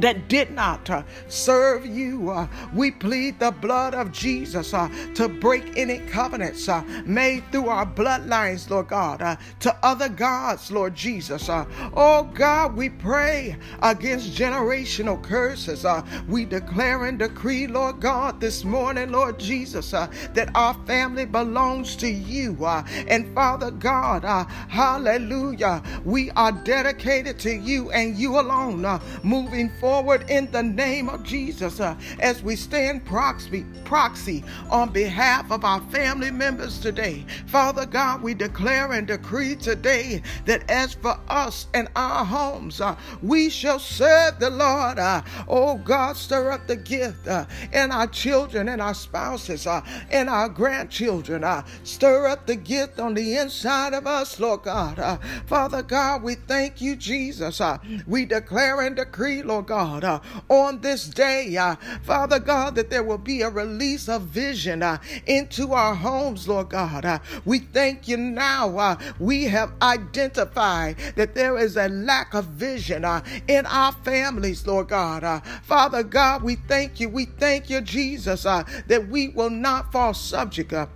that 0.00 0.28
did 0.28 0.50
not 0.52 0.88
uh, 0.88 1.02
serve 1.28 1.84
you. 1.84 2.30
Uh, 2.30 2.46
we 2.74 2.90
plead 2.90 3.38
the 3.38 3.50
blood 3.50 3.94
of 3.94 4.12
Jesus 4.12 4.72
uh, 4.72 4.88
to 5.14 5.28
break 5.28 5.76
any 5.76 5.98
covenants 5.98 6.68
uh, 6.68 6.82
made 7.04 7.42
through 7.52 7.68
our 7.68 7.86
bloodlines, 7.86 8.70
Lord 8.70 8.88
God, 8.88 9.22
uh, 9.22 9.36
to 9.60 9.76
other 9.84 10.08
gods, 10.08 10.70
Lord 10.70 10.94
Jesus. 10.94 11.48
Uh, 11.48 11.64
oh 11.94 12.24
God, 12.34 12.76
we 12.76 12.88
pray 12.88 13.56
against 13.82 14.36
generational 14.36 15.22
curses. 15.22 15.84
we 16.28 16.44
declare 16.44 17.06
and 17.06 17.18
decree, 17.18 17.66
Lord 17.66 18.00
God, 18.00 18.40
this 18.40 18.64
morning, 18.64 19.12
Lord 19.12 19.38
Jesus, 19.38 19.90
that 19.90 20.50
our 20.54 20.74
family 20.86 21.24
belongs 21.24 21.96
to 21.96 22.08
you. 22.08 22.64
and 22.66 23.34
Father 23.34 23.70
God, 23.70 24.24
hallelujah, 24.68 25.82
we 26.04 26.30
are 26.32 26.52
dedicated 26.52 27.38
to 27.40 27.54
you 27.54 27.90
and 27.90 28.16
you 28.16 28.38
alone, 28.38 29.00
moving 29.22 29.70
forward 29.80 29.89
in 29.90 30.50
the 30.52 30.62
name 30.62 31.08
of 31.08 31.24
Jesus 31.24 31.80
uh, 31.80 31.96
as 32.20 32.42
we 32.42 32.54
stand 32.54 33.04
proxy, 33.04 33.66
proxy 33.84 34.44
on 34.70 34.90
behalf 34.90 35.50
of 35.50 35.64
our 35.64 35.80
family 35.90 36.30
members 36.30 36.78
today. 36.78 37.24
Father 37.46 37.86
God, 37.86 38.22
we 38.22 38.32
declare 38.32 38.92
and 38.92 39.06
decree 39.06 39.56
today 39.56 40.22
that 40.44 40.68
as 40.70 40.94
for 40.94 41.18
us 41.28 41.66
and 41.74 41.88
our 41.96 42.24
homes, 42.24 42.80
uh, 42.80 42.96
we 43.20 43.50
shall 43.50 43.80
serve 43.80 44.38
the 44.38 44.50
Lord. 44.50 45.00
Uh, 45.00 45.22
oh 45.48 45.76
God, 45.78 46.16
stir 46.16 46.52
up 46.52 46.68
the 46.68 46.76
gift 46.76 47.26
uh, 47.26 47.46
in 47.72 47.90
our 47.90 48.06
children 48.06 48.68
and 48.68 48.80
our 48.80 48.94
spouses 48.94 49.66
uh, 49.66 49.80
and 50.10 50.30
our 50.30 50.48
grandchildren. 50.48 51.42
Uh, 51.42 51.64
stir 51.82 52.28
up 52.28 52.46
the 52.46 52.56
gift 52.56 53.00
on 53.00 53.14
the 53.14 53.36
inside 53.36 53.92
of 53.92 54.06
us, 54.06 54.38
Lord 54.38 54.62
God. 54.62 55.00
Uh, 55.00 55.18
Father 55.46 55.82
God, 55.82 56.22
we 56.22 56.36
thank 56.36 56.80
you, 56.80 56.94
Jesus. 56.94 57.60
Uh, 57.60 57.78
we 58.06 58.24
declare 58.24 58.82
and 58.82 58.94
decree, 58.94 59.42
Lord 59.42 59.66
God, 59.66 59.79
uh, 59.80 60.20
on 60.48 60.80
this 60.80 61.08
day, 61.08 61.56
uh, 61.56 61.76
Father 62.02 62.38
God, 62.38 62.74
that 62.74 62.90
there 62.90 63.02
will 63.02 63.18
be 63.18 63.42
a 63.42 63.50
release 63.50 64.08
of 64.08 64.22
vision 64.22 64.82
uh, 64.82 64.98
into 65.26 65.72
our 65.72 65.94
homes, 65.94 66.46
Lord 66.46 66.68
God. 66.68 67.04
Uh, 67.04 67.18
we 67.44 67.60
thank 67.60 68.06
you 68.06 68.16
now. 68.16 68.76
Uh, 68.76 68.96
we 69.18 69.44
have 69.44 69.72
identified 69.82 70.96
that 71.16 71.34
there 71.34 71.56
is 71.58 71.76
a 71.76 71.88
lack 71.88 72.34
of 72.34 72.44
vision 72.46 73.04
uh, 73.04 73.22
in 73.48 73.66
our 73.66 73.92
families, 73.92 74.66
Lord 74.66 74.88
God. 74.88 75.42
Father 75.62 76.02
God, 76.02 76.42
we 76.42 76.56
thank 76.56 77.00
you. 77.00 77.08
We 77.08 77.24
thank 77.24 77.70
you, 77.70 77.80
Jesus, 77.80 78.42
that 78.42 79.06
we 79.08 79.28
will 79.28 79.50
not 79.50 79.92
fall 79.92 80.14
subject. 80.14 80.72
Uh, 80.72 80.86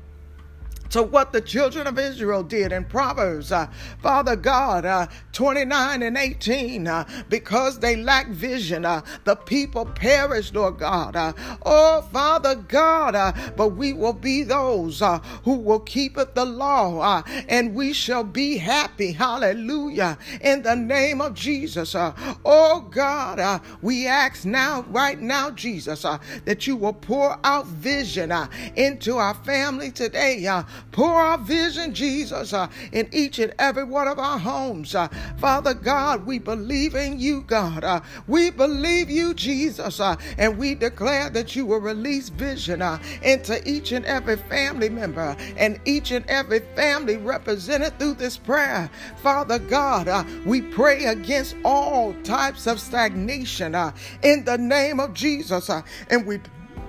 to 0.94 1.02
what 1.02 1.32
the 1.32 1.40
children 1.40 1.88
of 1.88 1.98
Israel 1.98 2.44
did 2.44 2.70
in 2.70 2.84
Proverbs, 2.84 3.50
uh, 3.50 3.66
Father 4.00 4.36
God, 4.36 4.84
uh, 4.84 5.08
29 5.32 6.02
and 6.04 6.16
18, 6.16 6.86
uh, 6.86 7.04
because 7.28 7.80
they 7.80 7.96
lack 7.96 8.28
vision, 8.28 8.84
uh, 8.84 9.02
the 9.24 9.34
people 9.34 9.86
perish, 9.86 10.52
Lord 10.52 10.78
God. 10.78 11.16
Uh, 11.16 11.32
oh, 11.66 12.02
Father 12.12 12.54
God, 12.54 13.16
uh, 13.16 13.32
but 13.56 13.70
we 13.70 13.92
will 13.92 14.12
be 14.12 14.44
those 14.44 15.02
who 15.42 15.54
will 15.54 15.80
keep 15.80 16.14
the 16.14 16.44
law, 16.44 17.24
and 17.48 17.74
we 17.74 17.92
shall 17.92 18.22
be 18.22 18.56
happy. 18.56 19.10
Hallelujah. 19.10 20.16
In 20.42 20.62
the 20.62 20.76
name 20.76 21.20
of 21.20 21.34
Jesus. 21.34 21.96
oh, 21.96 22.86
God, 22.88 23.60
we 23.82 24.06
ask 24.06 24.44
now, 24.44 24.82
right 24.90 25.20
now, 25.20 25.50
Jesus, 25.50 26.02
that 26.44 26.68
you 26.68 26.76
will 26.76 26.92
pour 26.92 27.36
out 27.42 27.66
vision 27.66 28.32
into 28.76 29.16
our 29.16 29.34
family 29.34 29.90
today. 29.90 30.46
Pour 30.92 31.12
our 31.12 31.38
vision, 31.38 31.92
Jesus, 31.92 32.52
uh, 32.52 32.68
in 32.92 33.08
each 33.12 33.38
and 33.38 33.52
every 33.58 33.84
one 33.84 34.06
of 34.06 34.18
our 34.18 34.38
homes. 34.38 34.94
Uh, 34.94 35.08
Father 35.38 35.74
God, 35.74 36.24
we 36.24 36.38
believe 36.38 36.94
in 36.94 37.18
you, 37.18 37.42
God. 37.42 37.82
Uh, 37.82 38.00
we 38.28 38.50
believe 38.50 39.10
you, 39.10 39.34
Jesus, 39.34 39.98
uh, 39.98 40.16
and 40.38 40.56
we 40.56 40.74
declare 40.74 41.30
that 41.30 41.56
you 41.56 41.66
will 41.66 41.80
release 41.80 42.28
vision 42.28 42.80
uh, 42.80 42.98
into 43.22 43.60
each 43.68 43.92
and 43.92 44.04
every 44.04 44.36
family 44.36 44.88
member 44.88 45.36
and 45.56 45.80
each 45.84 46.12
and 46.12 46.24
every 46.26 46.60
family 46.76 47.16
represented 47.16 47.98
through 47.98 48.14
this 48.14 48.36
prayer. 48.36 48.88
Father 49.16 49.58
God, 49.58 50.06
uh, 50.06 50.24
we 50.46 50.60
pray 50.60 51.06
against 51.06 51.56
all 51.64 52.14
types 52.22 52.66
of 52.66 52.80
stagnation 52.80 53.74
in 54.22 54.44
the 54.44 54.58
name 54.58 55.00
of 55.00 55.12
Jesus, 55.12 55.70
and 56.10 56.26
we 56.26 56.40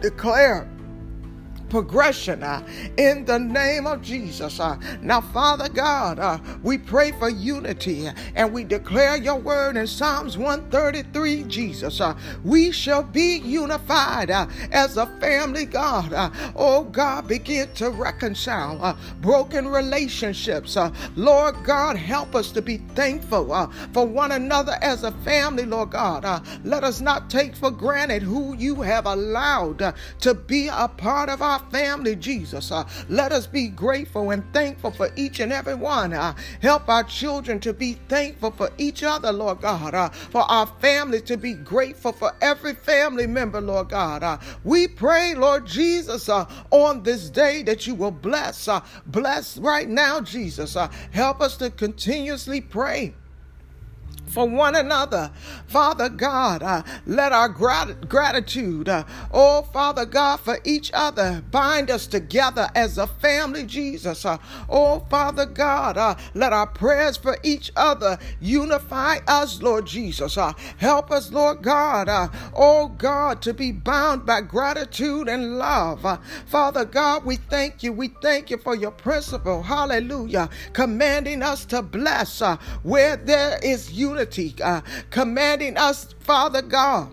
declare 0.01 0.67
progression 1.69 2.43
uh, 2.43 2.65
in 2.97 3.25
the 3.25 3.37
name 3.37 3.87
of 3.87 4.01
Jesus. 4.01 4.59
Uh, 4.59 4.77
now, 5.01 5.21
Father 5.21 5.69
God, 5.69 6.19
uh, 6.19 6.39
we 6.63 6.77
pray 6.77 7.11
for 7.13 7.29
unity 7.29 8.09
and 8.35 8.53
we 8.53 8.63
declare 8.63 9.17
your 9.17 9.35
word 9.35 9.77
in 9.77 9.87
Psalms 9.87 10.37
133, 10.37 11.43
Jesus. 11.43 11.99
Uh, 11.99 12.15
we 12.43 12.71
shall 12.71 13.03
be 13.03 13.37
unified 13.37 14.31
uh, 14.31 14.47
as 14.71 14.97
a 14.97 15.05
family, 15.19 15.65
God. 15.65 16.13
Uh, 16.13 16.29
oh, 16.55 16.83
God, 16.83 17.27
begin 17.27 17.71
to 17.75 17.89
reconcile 17.89 18.97
broken 19.21 19.67
relationships. 19.67 20.77
Lord 21.15 21.55
God, 21.63 21.97
help 21.97 22.35
us 22.35 22.51
to 22.51 22.61
be 22.61 22.77
thankful 22.95 23.71
for 23.93 24.05
one 24.05 24.31
another 24.31 24.77
as 24.81 25.03
a 25.03 25.11
family, 25.11 25.65
Lord 25.65 25.91
God. 25.91 26.43
let 26.63 26.83
us 26.83 27.01
not 27.01 27.29
take 27.29 27.55
for 27.55 27.71
granted 27.71 28.21
who 28.21 28.55
you 28.55 28.81
have 28.81 29.05
allowed 29.05 29.93
to 30.19 30.33
be 30.33 30.67
a 30.67 30.87
part 30.87 31.29
of 31.29 31.41
our 31.41 31.59
family, 31.71 32.15
Jesus. 32.15 32.71
Uh, 32.71 32.87
let 33.09 33.31
us 33.31 33.47
be 33.47 33.67
grateful 33.67 34.31
and 34.31 34.43
thankful 34.53 34.91
for 34.91 35.09
each 35.15 35.39
and 35.39 35.51
every 35.51 35.75
one. 35.75 36.13
Uh, 36.13 36.33
help 36.61 36.87
our 36.89 37.03
children 37.03 37.59
to 37.61 37.73
be 37.73 37.93
thankful 38.07 38.51
for 38.51 38.69
each 38.77 39.03
other, 39.03 39.31
Lord 39.31 39.61
God. 39.61 39.93
Uh, 39.93 40.09
for 40.09 40.41
our 40.51 40.67
family 40.79 41.21
to 41.21 41.37
be 41.37 41.53
grateful 41.53 42.11
for 42.11 42.33
every 42.41 42.73
family 42.73 43.27
member, 43.27 43.61
Lord 43.61 43.89
God. 43.89 44.23
Uh, 44.23 44.37
we 44.63 44.87
pray, 44.87 45.35
Lord 45.35 45.65
Jesus, 45.65 46.29
uh, 46.29 46.45
on 46.71 47.03
this 47.03 47.29
day 47.29 47.63
that 47.63 47.87
you 47.87 47.95
will 47.95 48.11
bless. 48.11 48.67
Uh, 48.67 48.81
bless 49.07 49.57
right 49.57 49.89
now, 49.89 50.21
Jesus. 50.21 50.77
help 51.11 51.41
us 51.41 51.57
to 51.57 51.69
continuously 51.69 52.61
pray 52.61 53.13
for 54.35 54.45
one 54.47 54.75
another. 54.75 55.31
Father 55.65 56.09
God, 56.09 56.61
uh, 56.61 56.83
let 57.07 57.31
our 57.31 57.47
grat- 57.47 58.09
gratitude, 58.09 58.89
uh, 58.89 59.05
oh 59.31 59.61
Father 59.61 60.05
God, 60.05 60.41
for 60.41 60.59
each 60.65 60.91
other 60.93 61.41
bind 61.51 61.89
us 61.89 62.05
together 62.05 62.69
as 62.75 62.97
a 62.97 63.07
family, 63.07 63.63
Jesus. 63.65 64.25
Uh, 64.25 64.37
oh 64.69 64.99
Father 65.09 65.45
God, 65.45 65.97
uh, 65.97 66.15
let 66.33 66.51
our 66.51 66.67
prayers 66.67 67.15
for 67.15 67.37
each 67.43 67.71
other 67.77 68.19
unify 68.41 69.19
us, 69.25 69.61
Lord 69.61 69.85
Jesus. 69.85 70.37
Uh, 70.37 70.51
help 70.77 71.11
us, 71.11 71.31
Lord 71.31 71.61
God, 71.63 72.09
uh, 72.09 72.27
oh 72.53 72.89
God, 72.89 73.41
to 73.43 73.53
be 73.53 73.71
bound 73.71 74.25
by 74.25 74.41
gratitude 74.41 75.29
and 75.29 75.57
love. 75.57 76.05
Father 76.45 76.83
God, 76.83 77.23
we 77.23 77.37
thank 77.37 77.83
you. 77.83 77.93
We 77.93 78.09
thank 78.21 78.49
you 78.49 78.57
for 78.57 78.75
your 78.75 78.91
principle. 78.91 79.63
Hallelujah. 79.63 80.49
Commanding 80.73 81.41
us 81.41 81.63
to 81.67 81.81
bless 81.81 82.41
where 82.83 83.15
there 83.15 83.59
is 83.63 83.93
unity 83.93 84.24
uh, 84.61 84.81
commanding 85.09 85.77
us, 85.77 86.13
Father 86.19 86.61
God 86.61 87.11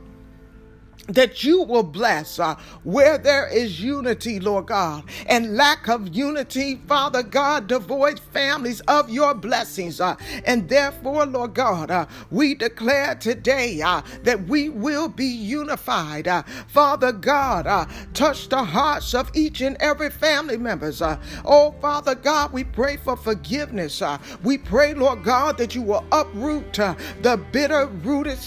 that 1.08 1.42
you 1.42 1.62
will 1.62 1.82
bless 1.82 2.38
uh, 2.38 2.54
where 2.84 3.18
there 3.18 3.46
is 3.48 3.80
unity, 3.80 4.38
Lord 4.38 4.66
God, 4.66 5.04
and 5.26 5.56
lack 5.56 5.88
of 5.88 6.14
unity, 6.14 6.76
Father 6.86 7.22
God, 7.22 7.66
devoid 7.66 8.20
families 8.20 8.80
of 8.82 9.10
your 9.10 9.34
blessings. 9.34 10.00
Uh, 10.00 10.16
and 10.44 10.68
therefore, 10.68 11.26
Lord 11.26 11.54
God, 11.54 11.90
uh, 11.90 12.06
we 12.30 12.54
declare 12.54 13.14
today 13.14 13.80
uh, 13.82 14.02
that 14.22 14.46
we 14.46 14.68
will 14.68 15.08
be 15.08 15.26
unified. 15.26 16.28
Uh, 16.28 16.42
Father 16.68 17.12
God, 17.12 17.66
uh, 17.66 17.86
touch 18.14 18.48
the 18.48 18.62
hearts 18.62 19.14
of 19.14 19.30
each 19.34 19.60
and 19.60 19.76
every 19.80 20.10
family 20.10 20.56
members. 20.56 21.02
oh, 21.44 21.74
Father 21.80 22.14
God, 22.14 22.52
we 22.52 22.64
pray 22.64 22.96
for 22.96 23.16
forgiveness. 23.16 24.02
we 24.44 24.58
pray, 24.58 24.94
Lord 24.94 25.24
God, 25.24 25.58
that 25.58 25.74
you 25.74 25.82
will 25.82 26.04
uproot 26.12 26.72
the 26.74 27.40
bitter 27.50 27.86
rooted 27.86 28.38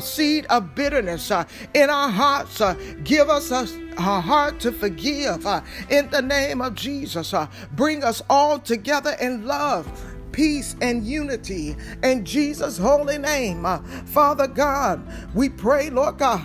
seed 0.00 0.46
of 0.46 0.74
bitterness 0.74 1.30
in 1.74 1.90
our 1.90 2.08
hearts. 2.08 2.60
Uh, 2.60 2.74
give 3.04 3.28
us 3.28 3.50
a, 3.50 3.66
a, 3.96 4.20
heart 4.20 4.60
to 4.60 4.72
forgive 4.72 5.46
uh, 5.46 5.62
in 5.90 6.08
the 6.10 6.22
name 6.22 6.60
of 6.60 6.74
Jesus. 6.74 7.34
Uh, 7.34 7.46
bring 7.72 8.02
us 8.04 8.22
all 8.28 8.58
together 8.58 9.16
in 9.20 9.46
love 9.46 9.86
peace 10.32 10.74
and 10.80 11.06
unity 11.06 11.76
in 12.02 12.24
Jesus' 12.24 12.78
holy 12.78 13.18
name. 13.18 13.66
Uh, 13.66 13.78
Father 14.06 14.48
God, 14.48 15.06
we 15.34 15.48
pray, 15.48 15.90
Lord 15.90 16.18
God, 16.18 16.42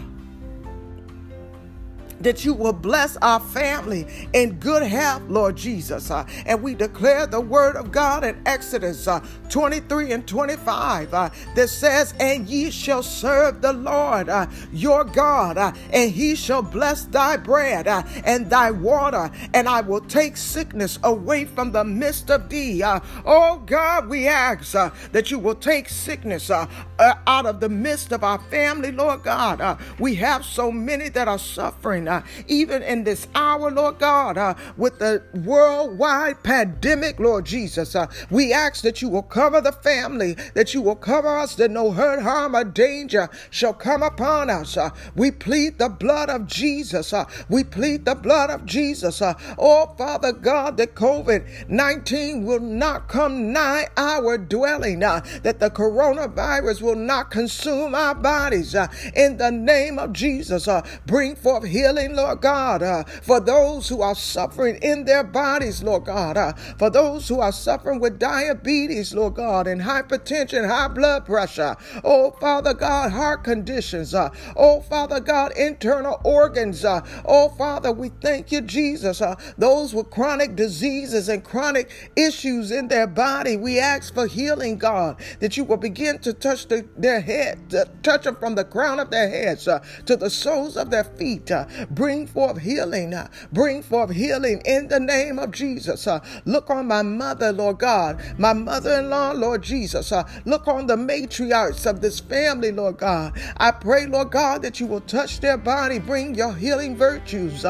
that 2.21 2.45
you 2.45 2.53
will 2.53 2.74
bless 2.74 3.17
our 3.17 3.39
family 3.39 4.07
in 4.33 4.53
good 4.53 4.83
health, 4.83 5.24
Lord 5.27 5.55
Jesus. 5.55 6.12
Uh, 6.12 6.25
and 6.45 6.62
we 6.62 6.75
declare 6.75 7.27
the 7.27 7.41
word 7.41 7.75
of 7.75 7.91
God 7.91 8.24
in 8.24 8.41
Exodus 8.45 9.07
uh, 9.07 9.25
23 9.50 10.12
and 10.12 10.27
25 10.27 11.13
uh, 11.13 11.29
that 11.55 11.67
says, 11.69 12.13
And 12.19 12.47
ye 12.47 12.71
shall 12.71 13.03
serve 13.03 13.62
the 13.62 13.74
Lord 13.74 14.29
uh, 14.29 14.47
your 14.71 15.03
God, 15.03 15.57
uh, 15.57 15.71
and 15.91 16.12
he 16.12 16.36
shall 16.36 16.62
bless 16.62 17.05
thy 17.05 17.38
bread 17.38 17.88
uh, 17.88 18.03
and 18.25 18.50
thy 18.50 18.71
water, 18.71 19.31
and 19.53 19.67
I 19.67 19.81
will 19.81 20.01
take 20.01 20.38
sickness 20.38 21.00
away 21.03 21.45
from 21.45 21.71
the 21.71 21.83
midst 21.83 22.29
of 22.29 22.50
thee. 22.50 22.83
oh 22.83 23.62
God, 23.65 24.07
we 24.07 24.27
ask 24.27 24.71
that 25.12 25.31
you 25.31 25.39
will 25.39 25.55
take 25.55 25.89
sickness 25.89 26.50
out 26.50 27.45
of 27.45 27.59
the 27.59 27.69
midst 27.69 28.12
of 28.12 28.24
our 28.24 28.39
family, 28.39 28.91
Lord 28.91 29.24
God. 29.24 29.79
we 30.00 30.15
have 30.15 30.45
so 30.45 30.71
many 30.71 31.09
that 31.09 31.27
are 31.27 31.39
suffering 31.39 32.06
uh, 32.07 32.21
even 32.47 32.81
in 32.83 33.03
this 33.03 33.27
hour, 33.35 33.69
Lord 33.71 33.99
God, 33.99 34.37
uh, 34.37 34.55
with 34.77 34.99
the 34.99 35.21
worldwide 35.33 36.43
pandemic, 36.43 37.19
Lord 37.19 37.45
Jesus. 37.45 37.95
Uh, 37.95 38.07
we 38.29 38.53
ask 38.53 38.81
that 38.83 39.01
you 39.01 39.09
will 39.09 39.23
cover 39.23 39.61
the 39.61 39.71
family, 39.71 40.35
that 40.53 40.73
you 40.73 40.81
will 40.81 40.95
cover 40.95 41.37
us, 41.37 41.55
that 41.55 41.71
no 41.71 41.91
hurt, 41.91 42.21
harm, 42.21 42.55
or 42.55 42.63
danger 42.63 43.29
shall 43.49 43.73
come 43.73 44.03
upon 44.03 44.49
us. 44.49 44.77
Uh, 44.77 44.89
we 45.15 45.31
plead 45.31 45.77
the 45.77 45.89
blood 45.89 46.29
of 46.29 46.47
Jesus. 46.47 47.13
Uh, 47.13 47.25
we 47.49 47.63
plead 47.63 48.05
the 48.05 48.15
blood 48.15 48.49
of 48.49 48.65
Jesus. 48.65 49.21
Uh, 49.21 49.33
oh, 49.57 49.93
Father 49.97 50.31
God, 50.31 50.77
that 50.77 50.95
COVID 50.95 51.69
19 51.69 52.45
will 52.45 52.59
not 52.59 53.07
come 53.07 53.51
nigh 53.51 53.87
our 53.97 54.37
dwelling, 54.37 54.99
that 54.99 55.59
the 55.59 55.69
coronavirus 55.69 56.81
will 56.81 56.95
not 56.95 57.31
consume 57.31 57.93
our 57.95 58.15
bodies. 58.15 58.75
in 59.15 59.37
the 59.37 59.51
name 59.51 59.99
of 59.99 60.13
Jesus, 60.13 60.67
bring 61.05 61.35
forth 61.35 61.65
healing 61.65 61.96
healing, 61.97 62.15
Lord 62.15 62.41
God, 62.41 62.83
uh, 62.83 63.03
for 63.03 63.39
those 63.39 63.89
who 63.89 64.01
are 64.01 64.15
suffering 64.15 64.77
in 64.81 65.05
their 65.05 65.23
bodies, 65.23 65.83
Lord 65.83 66.05
God, 66.05 66.37
uh, 66.37 66.53
for 66.77 66.89
those 66.89 67.27
who 67.27 67.39
are 67.39 67.51
suffering 67.51 67.99
with 67.99 68.19
diabetes, 68.19 69.13
Lord 69.13 69.35
God, 69.35 69.67
and 69.67 69.81
hypertension, 69.81 70.67
high 70.67 70.87
blood 70.87 71.25
pressure. 71.25 71.75
Oh, 72.03 72.31
Father 72.31 72.73
God, 72.73 73.11
heart 73.11 73.43
conditions. 73.43 74.13
Uh, 74.13 74.29
oh, 74.55 74.81
Father 74.81 75.19
God, 75.19 75.53
internal 75.57 76.21
organs. 76.23 76.85
Uh, 76.85 77.01
oh, 77.25 77.49
Father, 77.49 77.91
we 77.91 78.09
thank 78.21 78.51
you, 78.51 78.61
Jesus. 78.61 79.21
Uh, 79.21 79.35
those 79.57 79.93
with 79.93 80.09
chronic 80.09 80.55
diseases 80.55 81.29
and 81.29 81.43
chronic 81.43 81.89
issues 82.15 82.71
in 82.71 82.87
their 82.87 83.07
body, 83.07 83.57
we 83.57 83.79
ask 83.79 84.13
for 84.13 84.27
healing, 84.27 84.77
God, 84.77 85.19
that 85.39 85.57
you 85.57 85.63
will 85.63 85.77
begin 85.77 86.19
to 86.19 86.33
touch 86.33 86.67
the, 86.67 86.85
their 86.97 87.21
head, 87.21 87.69
to 87.71 87.89
touch 88.03 88.23
them 88.23 88.35
from 88.35 88.55
the 88.55 88.65
crown 88.65 88.99
of 88.99 89.09
their 89.09 89.29
heads 89.29 89.67
uh, 89.67 89.83
to 90.05 90.15
the 90.15 90.29
soles 90.29 90.77
of 90.77 90.91
their 90.91 91.03
feet. 91.03 91.51
Bring 91.89 92.27
forth 92.27 92.60
healing. 92.60 93.13
Uh, 93.13 93.29
bring 93.51 93.82
forth 93.82 94.12
healing 94.12 94.62
in 94.65 94.88
the 94.88 95.00
name 95.00 95.39
of 95.39 95.51
Jesus. 95.51 96.08
Uh, 96.08 96.20
look 96.46 96.70
on 96.70 96.88
my 96.88 97.01
mother, 97.01 97.51
Lord 97.51 97.79
God, 97.79 98.22
my 98.38 98.53
mother 98.53 99.00
in 99.00 99.10
law, 99.10 99.32
Lord 99.32 99.62
Jesus. 99.63 100.12
Uh, 100.12 100.24
look 100.46 100.67
on 100.67 100.88
the 100.88 100.96
matriarchs 100.96 101.86
of 101.86 102.01
this 102.01 102.20
family, 102.20 102.72
Lord 102.72 102.98
God. 102.98 103.39
I 103.58 103.72
pray, 103.72 104.06
Lord 104.06 104.32
God, 104.32 104.62
that 104.63 104.79
you 104.79 104.88
will 104.88 105.01
touch 105.01 105.39
their 105.39 105.58
body, 105.58 106.00
bring 106.00 106.36
your 106.36 106.53
healing 106.53 106.96
virtues 106.96 107.62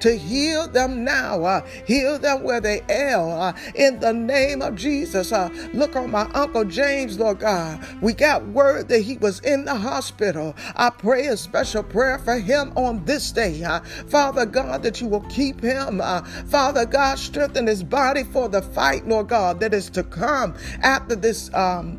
to 0.00 0.16
heal 0.16 0.68
them 0.68 1.04
now, 1.04 1.62
heal 1.86 2.18
them 2.18 2.42
where 2.42 2.60
they 2.60 2.82
ail. 2.88 3.54
in 3.74 4.00
the 4.00 4.12
name 4.12 4.62
of 4.62 4.74
Jesus. 4.74 5.32
look 5.74 5.96
on 5.96 6.10
my 6.10 6.28
Uncle 6.32 6.64
James, 6.64 7.18
Lord 7.18 7.40
God. 7.40 7.84
We 8.00 8.12
got 8.12 8.46
word 8.46 8.88
that 8.88 9.00
he 9.00 9.18
was 9.18 9.40
in 9.40 9.64
the 9.64 9.74
hospital. 9.74 10.54
I 10.74 10.90
pray 10.90 11.26
a 11.26 11.36
special 11.36 11.82
prayer 11.82 12.18
for 12.18 12.38
him 12.38 12.72
on 12.76 13.04
this 13.04 13.32
day. 13.32 13.65
Uh, 13.66 13.80
Father 13.80 14.46
God, 14.46 14.82
that 14.82 15.00
you 15.00 15.08
will 15.08 15.22
keep 15.22 15.60
him. 15.60 16.00
Uh, 16.00 16.22
Father 16.46 16.86
God, 16.86 17.18
strengthen 17.18 17.66
his 17.66 17.82
body 17.82 18.24
for 18.24 18.48
the 18.48 18.62
fight, 18.62 19.06
Lord 19.06 19.28
God, 19.28 19.60
that 19.60 19.74
is 19.74 19.90
to 19.90 20.02
come 20.02 20.54
after 20.82 21.16
this. 21.16 21.52
Um, 21.52 21.98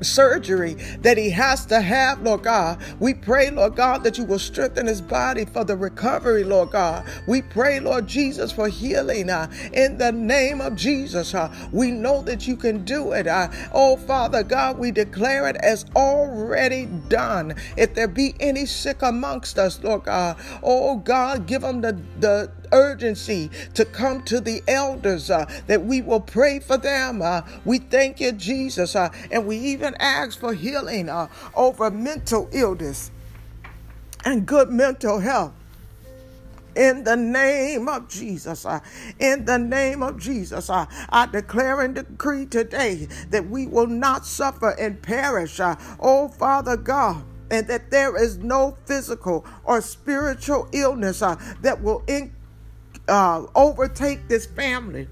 surgery 0.00 0.74
that 1.00 1.18
he 1.18 1.30
has 1.30 1.66
to 1.66 1.80
have, 1.80 2.22
Lord 2.22 2.42
God. 2.42 2.82
We 3.00 3.14
pray, 3.14 3.50
Lord 3.50 3.76
God, 3.76 4.04
that 4.04 4.18
you 4.18 4.24
will 4.24 4.38
strengthen 4.38 4.86
his 4.86 5.00
body 5.00 5.44
for 5.44 5.64
the 5.64 5.76
recovery, 5.76 6.44
Lord 6.44 6.70
God. 6.70 7.06
We 7.26 7.42
pray, 7.42 7.80
Lord 7.80 8.06
Jesus, 8.06 8.52
for 8.52 8.68
healing 8.68 9.30
uh, 9.30 9.50
in 9.72 9.98
the 9.98 10.12
name 10.12 10.60
of 10.60 10.76
Jesus. 10.76 11.34
Uh, 11.34 11.52
we 11.72 11.90
know 11.90 12.22
that 12.22 12.46
you 12.46 12.56
can 12.56 12.84
do 12.84 13.12
it. 13.12 13.26
Uh, 13.26 13.48
oh, 13.72 13.96
Father 13.96 14.42
God, 14.42 14.78
we 14.78 14.90
declare 14.90 15.48
it 15.48 15.56
as 15.56 15.86
already 15.96 16.86
done. 17.08 17.54
If 17.76 17.94
there 17.94 18.08
be 18.08 18.34
any 18.40 18.66
sick 18.66 19.02
amongst 19.02 19.58
us, 19.58 19.82
Lord 19.82 20.04
God, 20.04 20.36
oh 20.62 20.96
God, 20.96 21.46
give 21.46 21.62
them 21.62 21.80
the, 21.80 22.00
the 22.20 22.50
urgency 22.72 23.50
to 23.74 23.84
come 23.84 24.22
to 24.22 24.40
the 24.40 24.62
elders 24.68 25.30
uh, 25.30 25.44
that 25.66 25.84
we 25.84 26.02
will 26.02 26.20
pray 26.20 26.60
for 26.60 26.76
them. 26.76 27.22
Uh, 27.22 27.42
we 27.64 27.78
thank 27.78 28.20
you, 28.20 28.32
Jesus, 28.32 28.94
uh, 28.96 29.10
and 29.30 29.46
we 29.46 29.56
even 29.56 29.94
ask 29.98 30.38
for 30.38 30.52
healing 30.52 31.08
uh, 31.08 31.28
over 31.54 31.90
mental 31.90 32.48
illness 32.52 33.10
and 34.24 34.46
good 34.46 34.70
mental 34.70 35.20
health 35.20 35.52
in 36.76 37.02
the 37.04 37.16
name 37.16 37.88
of 37.88 38.08
Jesus. 38.08 38.64
Uh, 38.64 38.80
in 39.18 39.44
the 39.44 39.58
name 39.58 40.02
of 40.02 40.18
Jesus, 40.18 40.70
uh, 40.70 40.86
I 41.08 41.26
declare 41.26 41.80
and 41.80 41.94
decree 41.94 42.46
today 42.46 43.08
that 43.30 43.48
we 43.48 43.66
will 43.66 43.86
not 43.86 44.24
suffer 44.24 44.70
and 44.70 45.02
perish. 45.02 45.60
Uh, 45.60 45.76
oh, 46.00 46.28
Father 46.28 46.76
God 46.76 47.24
and 47.50 47.66
that 47.66 47.90
there 47.90 48.22
is 48.22 48.38
no 48.38 48.76
physical 48.84 49.44
or 49.64 49.80
spiritual 49.80 50.68
illness 50.72 51.22
uh, 51.22 51.36
that 51.62 51.82
will 51.82 52.02
in, 52.06 52.32
uh, 53.08 53.46
overtake 53.54 54.28
this 54.28 54.46
family 54.46 55.08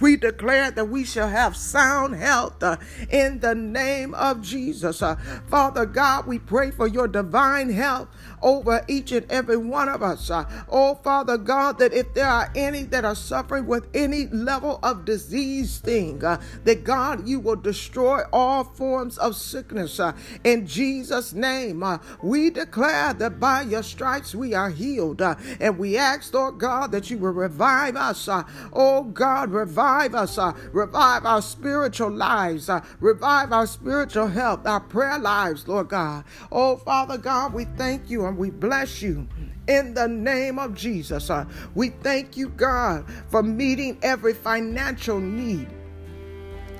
we 0.00 0.16
declare 0.16 0.70
that 0.70 0.86
we 0.86 1.04
shall 1.04 1.28
have 1.28 1.56
sound 1.56 2.14
health 2.14 2.62
uh, 2.62 2.76
in 3.10 3.40
the 3.40 3.54
name 3.54 4.14
of 4.14 4.42
Jesus. 4.42 5.02
Uh, 5.02 5.16
Father 5.48 5.86
God, 5.86 6.26
we 6.26 6.38
pray 6.38 6.70
for 6.70 6.86
your 6.86 7.08
divine 7.08 7.70
health 7.70 8.08
over 8.46 8.84
each 8.86 9.10
and 9.10 9.30
every 9.30 9.56
one 9.56 9.88
of 9.88 10.04
us. 10.04 10.30
Uh, 10.30 10.44
oh, 10.70 10.94
Father 10.94 11.36
God, 11.36 11.78
that 11.80 11.92
if 11.92 12.14
there 12.14 12.28
are 12.28 12.48
any 12.54 12.84
that 12.84 13.04
are 13.04 13.16
suffering 13.16 13.66
with 13.66 13.88
any 13.92 14.28
level 14.28 14.78
of 14.84 15.04
disease 15.04 15.78
thing, 15.78 16.24
uh, 16.24 16.40
that 16.62 16.84
God, 16.84 17.26
you 17.26 17.40
will 17.40 17.56
destroy 17.56 18.22
all 18.32 18.62
forms 18.62 19.18
of 19.18 19.34
sickness. 19.34 19.98
Uh, 19.98 20.12
in 20.44 20.64
Jesus' 20.64 21.32
name, 21.32 21.82
we 22.22 22.50
declare 22.50 23.12
that 23.14 23.40
by 23.40 23.62
your 23.62 23.82
stripes 23.82 24.32
we 24.32 24.54
are 24.54 24.70
healed. 24.70 25.20
And 25.20 25.76
we 25.76 25.96
ask, 25.96 26.32
Lord 26.32 26.58
God, 26.58 26.92
that 26.92 27.10
you 27.10 27.18
will 27.18 27.32
revive 27.32 27.96
us. 27.96 28.28
Oh, 28.72 29.02
God, 29.02 29.50
revive 29.50 30.14
us. 30.14 30.38
revive 30.72 31.26
our 31.26 31.42
spiritual 31.42 32.12
lives. 32.12 32.70
revive 33.00 33.52
our 33.52 33.66
spiritual 33.66 34.28
health, 34.28 34.64
our 34.66 34.80
prayer 34.80 35.18
lives, 35.18 35.66
Lord 35.66 35.88
God. 35.88 36.24
Oh, 36.52 36.76
Father 36.76 37.18
God, 37.18 37.52
we 37.52 37.64
thank 37.76 38.08
you 38.08 38.35
we 38.36 38.50
bless 38.50 39.02
you 39.02 39.26
in 39.68 39.94
the 39.94 40.06
name 40.06 40.58
of 40.58 40.74
Jesus. 40.74 41.30
Uh, 41.30 41.44
we 41.74 41.90
thank 41.90 42.36
you, 42.36 42.48
God, 42.50 43.04
for 43.28 43.42
meeting 43.42 43.98
every 44.02 44.34
financial 44.34 45.18
need 45.18 45.68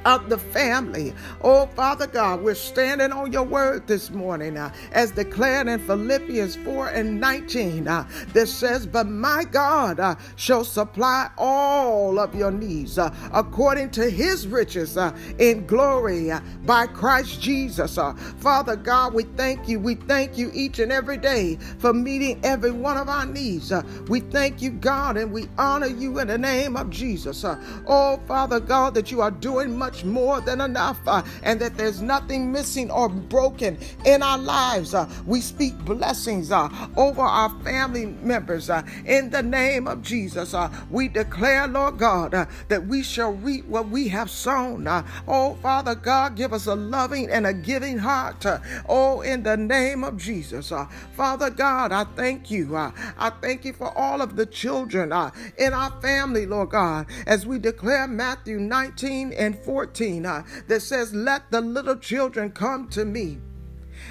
of 0.06 0.28
the 0.28 0.38
family. 0.38 1.12
Oh, 1.42 1.66
Father 1.66 2.06
God, 2.06 2.40
we're 2.40 2.54
standing 2.54 3.10
on 3.10 3.32
your 3.32 3.42
word 3.42 3.88
this 3.88 4.10
morning 4.10 4.56
uh, 4.56 4.72
as 4.92 5.10
declared 5.10 5.66
in 5.66 5.80
Philippians 5.80 6.54
4 6.54 6.90
and 6.90 7.20
19 7.20 7.88
uh, 7.88 8.08
that 8.32 8.46
says, 8.46 8.86
But 8.86 9.08
my 9.08 9.42
God 9.42 9.98
uh, 9.98 10.14
shall 10.36 10.62
supply 10.62 11.28
all 11.36 12.20
of 12.20 12.36
your 12.36 12.52
needs 12.52 12.98
uh, 12.98 13.12
according 13.32 13.90
to 13.90 14.08
his 14.08 14.46
riches 14.46 14.96
uh, 14.96 15.14
in 15.40 15.66
glory 15.66 16.30
uh, 16.30 16.40
by 16.64 16.86
Christ 16.86 17.42
Jesus. 17.42 17.98
Father 18.38 18.76
God, 18.76 19.12
we 19.12 19.24
thank 19.24 19.68
you. 19.68 19.80
We 19.80 19.96
thank 19.96 20.38
you 20.38 20.52
each 20.54 20.78
and 20.78 20.92
every 20.92 21.16
day 21.16 21.58
for 21.78 21.92
meeting 21.92 22.40
every 22.44 22.70
one 22.70 22.96
of 22.96 23.08
our 23.08 23.26
needs. 23.26 23.72
we 24.06 24.20
thank 24.20 24.62
you, 24.62 24.70
God, 24.70 25.16
and 25.16 25.32
we 25.32 25.48
honor 25.58 25.88
you 25.88 26.20
in 26.20 26.28
the 26.28 26.38
name 26.38 26.76
of 26.76 26.90
Jesus. 26.90 27.44
oh, 27.44 28.20
Father 28.28 28.60
God, 28.60 28.94
that 28.94 29.10
you 29.10 29.20
are 29.20 29.32
doing 29.32 29.76
much 29.76 29.95
much 29.96 30.04
more 30.04 30.40
than 30.40 30.60
enough, 30.60 30.98
uh, 31.06 31.22
and 31.42 31.60
that 31.60 31.76
there's 31.76 32.02
nothing 32.02 32.52
missing 32.52 32.90
or 32.90 33.08
broken 33.08 33.78
in 34.04 34.22
our 34.22 34.38
lives. 34.38 34.94
Uh, 34.94 35.08
we 35.26 35.40
speak 35.40 35.76
blessings 35.84 36.52
uh, 36.52 36.68
over 36.96 37.22
our 37.22 37.48
family 37.62 38.06
members 38.06 38.68
uh, 38.68 38.82
in 39.06 39.30
the 39.30 39.42
name 39.42 39.86
of 39.86 40.02
Jesus. 40.02 40.52
Uh, 40.52 40.70
we 40.90 41.08
declare, 41.08 41.66
Lord 41.66 41.98
God, 41.98 42.34
uh, 42.34 42.46
that 42.68 42.86
we 42.86 43.02
shall 43.02 43.32
reap 43.32 43.64
what 43.66 43.88
we 43.88 44.08
have 44.08 44.30
sown. 44.30 44.86
oh, 45.26 45.54
Father 45.62 45.94
God, 45.94 46.36
give 46.36 46.52
us 46.52 46.66
a 46.66 46.74
loving 46.74 47.30
and 47.30 47.46
a 47.46 47.54
giving 47.54 47.98
heart. 47.98 48.44
oh, 48.88 49.22
in 49.22 49.42
the 49.42 49.56
name 49.56 50.04
of 50.04 50.18
Jesus. 50.18 50.72
Father 51.14 51.50
God, 51.50 51.92
I 51.92 52.04
thank 52.16 52.50
you. 52.50 52.76
I 52.76 53.32
thank 53.40 53.64
you 53.64 53.72
for 53.72 53.96
all 53.96 54.20
of 54.20 54.36
the 54.36 54.46
children 54.46 55.12
in 55.58 55.72
our 55.72 55.90
family, 56.02 56.46
Lord 56.46 56.70
God, 56.70 57.06
as 57.26 57.46
we 57.46 57.58
declare 57.58 58.06
Matthew 58.06 58.58
19 58.58 59.32
and 59.32 59.58
14. 59.60 59.85
14 59.86 60.26
uh, 60.26 60.42
that 60.66 60.80
says, 60.80 61.14
Let 61.14 61.50
the 61.50 61.60
little 61.60 61.96
children 61.96 62.50
come 62.50 62.88
to 62.88 63.04
me 63.04 63.38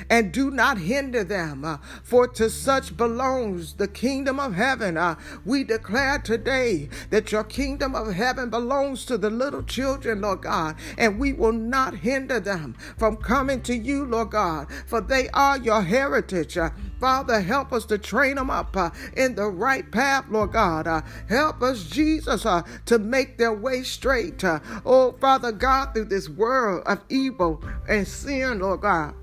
and 0.09 0.31
do 0.31 0.51
not 0.51 0.77
hinder 0.77 1.23
them, 1.23 1.65
uh, 1.65 1.77
for 2.03 2.27
to 2.27 2.49
such 2.49 2.95
belongs 2.95 3.73
the 3.73 3.87
kingdom 3.87 4.39
of 4.39 4.53
heaven. 4.55 4.97
Uh, 4.97 5.15
we 5.45 5.63
declare 5.63 6.19
today 6.19 6.89
that 7.09 7.31
your 7.31 7.43
kingdom 7.43 7.95
of 7.95 8.13
heaven 8.13 8.49
belongs 8.49 9.05
to 9.05 9.17
the 9.17 9.29
little 9.29 9.63
children, 9.63 10.21
Lord 10.21 10.41
God, 10.41 10.75
and 10.97 11.19
we 11.19 11.33
will 11.33 11.51
not 11.51 11.95
hinder 11.95 12.39
them 12.39 12.75
from 12.97 13.17
coming 13.17 13.61
to 13.63 13.75
you, 13.75 14.05
Lord 14.05 14.31
God, 14.31 14.67
for 14.87 15.01
they 15.01 15.29
are 15.29 15.57
your 15.57 15.81
heritage. 15.81 16.57
Uh, 16.57 16.69
Father, 16.99 17.41
help 17.41 17.73
us 17.73 17.85
to 17.85 17.97
train 17.97 18.35
them 18.35 18.49
up 18.49 18.75
uh, 18.75 18.89
in 19.15 19.35
the 19.35 19.47
right 19.47 19.89
path, 19.91 20.25
Lord 20.29 20.53
God. 20.53 20.87
Uh, 20.87 21.01
help 21.27 21.61
us, 21.61 21.83
Jesus, 21.83 22.45
uh, 22.45 22.63
to 22.85 22.99
make 22.99 23.37
their 23.37 23.53
way 23.53 23.83
straight. 23.83 24.43
Oh, 24.85 25.15
Father 25.19 25.51
God, 25.51 25.93
through 25.93 26.05
this 26.05 26.29
world 26.29 26.83
of 26.85 27.03
evil 27.09 27.63
and 27.87 28.07
sin, 28.07 28.59
Lord 28.59 28.81
God. 28.81 29.13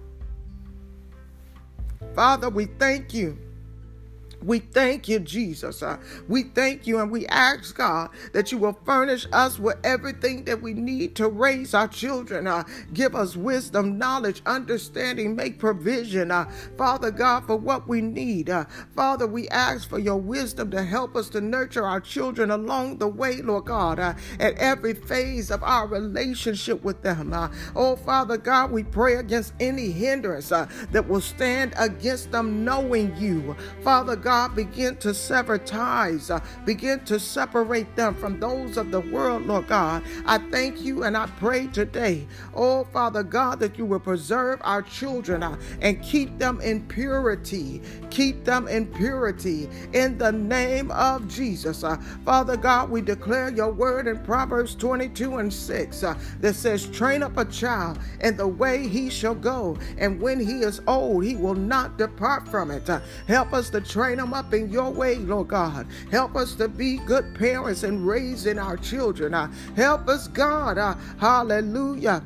Father, 2.15 2.51
we 2.51 2.67
thank 2.67 3.15
you 3.15 3.39
we 4.45 4.59
thank 4.59 5.09
you, 5.09 5.21
Jesus. 5.21 5.83
Uh, 5.83 5.99
we 6.29 6.45
thank 6.45 6.87
you 6.87 7.01
and 7.01 7.11
we 7.11 7.27
ask, 7.27 7.77
God, 7.77 8.11
that 8.33 8.51
you 8.51 8.59
will 8.59 8.79
furnish 8.85 9.27
us 9.33 9.59
with 9.59 9.77
everything 9.85 10.45
that 10.45 10.61
we 10.61 10.75
need 10.75 11.15
to 11.17 11.29
raise 11.29 11.75
our 11.75 11.89
children. 11.89 12.47
Uh, 12.47 12.65
give 12.93 13.15
us 13.15 13.37
wisdom, 13.37 13.99
knowledge, 13.99 14.43
understanding, 14.47 15.37
make 15.37 15.59
provision, 15.59 16.31
uh, 16.31 16.51
Father 16.77 17.11
God, 17.11 17.47
for 17.47 17.57
what 17.57 17.89
we 17.89 18.01
need. 18.01 18.51
Uh, 18.51 18.65
Father, 18.95 19.27
we 19.27 19.49
ask 19.49 19.89
for 19.89 19.99
your 19.99 20.17
wisdom 20.17 20.71
to 20.73 20.83
help 20.83 21.15
us 21.17 21.29
to 21.31 21.41
nurture 21.41 21.87
our 21.87 22.01
children 22.01 22.51
along 22.51 22.99
the 22.99 23.09
way, 23.09 23.43
Lord 23.43 23.67
God, 23.67 23.99
uh, 23.99 24.15
at 24.41 24.57
every 24.59 24.95
phase 24.95 25.51
of 25.51 25.63
our 25.63 25.87
relationship 25.87 26.83
with 26.83 27.03
them. 27.03 27.33
Uh, 27.33 27.49
oh, 27.77 27.97
Father 27.97 28.37
God, 28.37 28.71
we 28.73 28.83
pray 28.83 29.17
against 29.17 29.53
any 29.61 29.91
hindrance 29.91 30.49
that 30.49 31.09
will 31.09 31.21
stand 31.21 31.75
against 31.77 32.33
them 32.33 32.65
knowing 32.65 33.17
you. 33.17 33.57
Father 33.83 34.17
God, 34.17 34.32
God, 34.33 34.57
begin 34.57 34.97
to 34.97 35.13
sever 35.13 35.59
ties, 35.59 36.31
uh, 36.31 36.41
begin 36.65 37.01
to 37.01 37.21
separate 37.21 37.95
them 37.97 38.15
from 38.15 38.41
those 38.41 38.79
of 38.79 38.91
the 38.91 39.01
world, 39.01 39.45
Lord 39.45 39.67
God. 39.67 40.03
I 40.25 40.39
thank 40.39 40.81
you 40.81 41.05
and 41.05 41.19
I 41.19 41.27
pray 41.39 41.67
today, 41.67 42.27
oh 42.55 42.85
Father 42.85 43.23
God, 43.23 43.61
that 43.61 43.77
you 43.77 43.85
will 43.85 44.01
preserve 44.01 44.59
our 44.65 44.81
children 44.81 45.43
uh, 45.43 45.59
and 45.83 46.03
keep 46.03 46.39
them 46.39 46.63
in 46.63 46.81
purity. 46.89 47.83
Keep 48.09 48.45
them 48.47 48.69
in 48.69 48.87
purity 48.87 49.69
in 49.93 50.17
the 50.17 50.33
name 50.33 50.91
of 50.93 51.29
Jesus. 51.29 51.85
Uh, 51.85 51.99
Father 52.25 52.57
God, 52.57 52.89
we 52.89 53.03
declare 53.03 53.51
your 53.51 53.71
word 53.71 54.07
in 54.07 54.19
Proverbs 54.21 54.75
22 54.75 55.37
and 55.37 55.53
6 55.53 56.03
uh, 56.05 56.19
that 56.41 56.55
says, 56.55 56.87
Train 56.87 57.23
up 57.23 57.37
a 57.37 57.45
child 57.45 57.99
in 58.23 58.39
the 58.39 58.49
way 58.49 58.89
he 58.89 59.11
shall 59.11 59.35
go, 59.35 59.77
and 59.99 60.19
when 60.19 60.41
he 60.41 60.61
is 60.61 60.81
old, 60.87 61.23
he 61.23 61.37
will 61.37 61.55
not 61.55 61.99
depart 61.99 62.49
from 62.49 62.71
it. 62.71 62.89
Uh, 62.89 63.01
help 63.27 63.53
us 63.53 63.69
to 63.69 63.83
train 63.83 64.22
them 64.23 64.33
up 64.33 64.55
in 64.55 64.71
your 64.71 64.91
way, 64.91 65.17
Lord 65.17 65.49
God. 65.49 65.87
Help 66.11 66.37
us 66.37 66.55
to 66.55 66.69
be 66.69 66.99
good 66.99 67.35
parents 67.35 67.83
and 67.83 68.07
raising 68.07 68.59
our 68.59 68.77
children. 68.77 69.35
Uh, 69.35 69.53
help 69.75 70.09
us, 70.09 70.29
God. 70.29 70.79
Uh, 70.79 70.95
hallelujah 71.19 72.23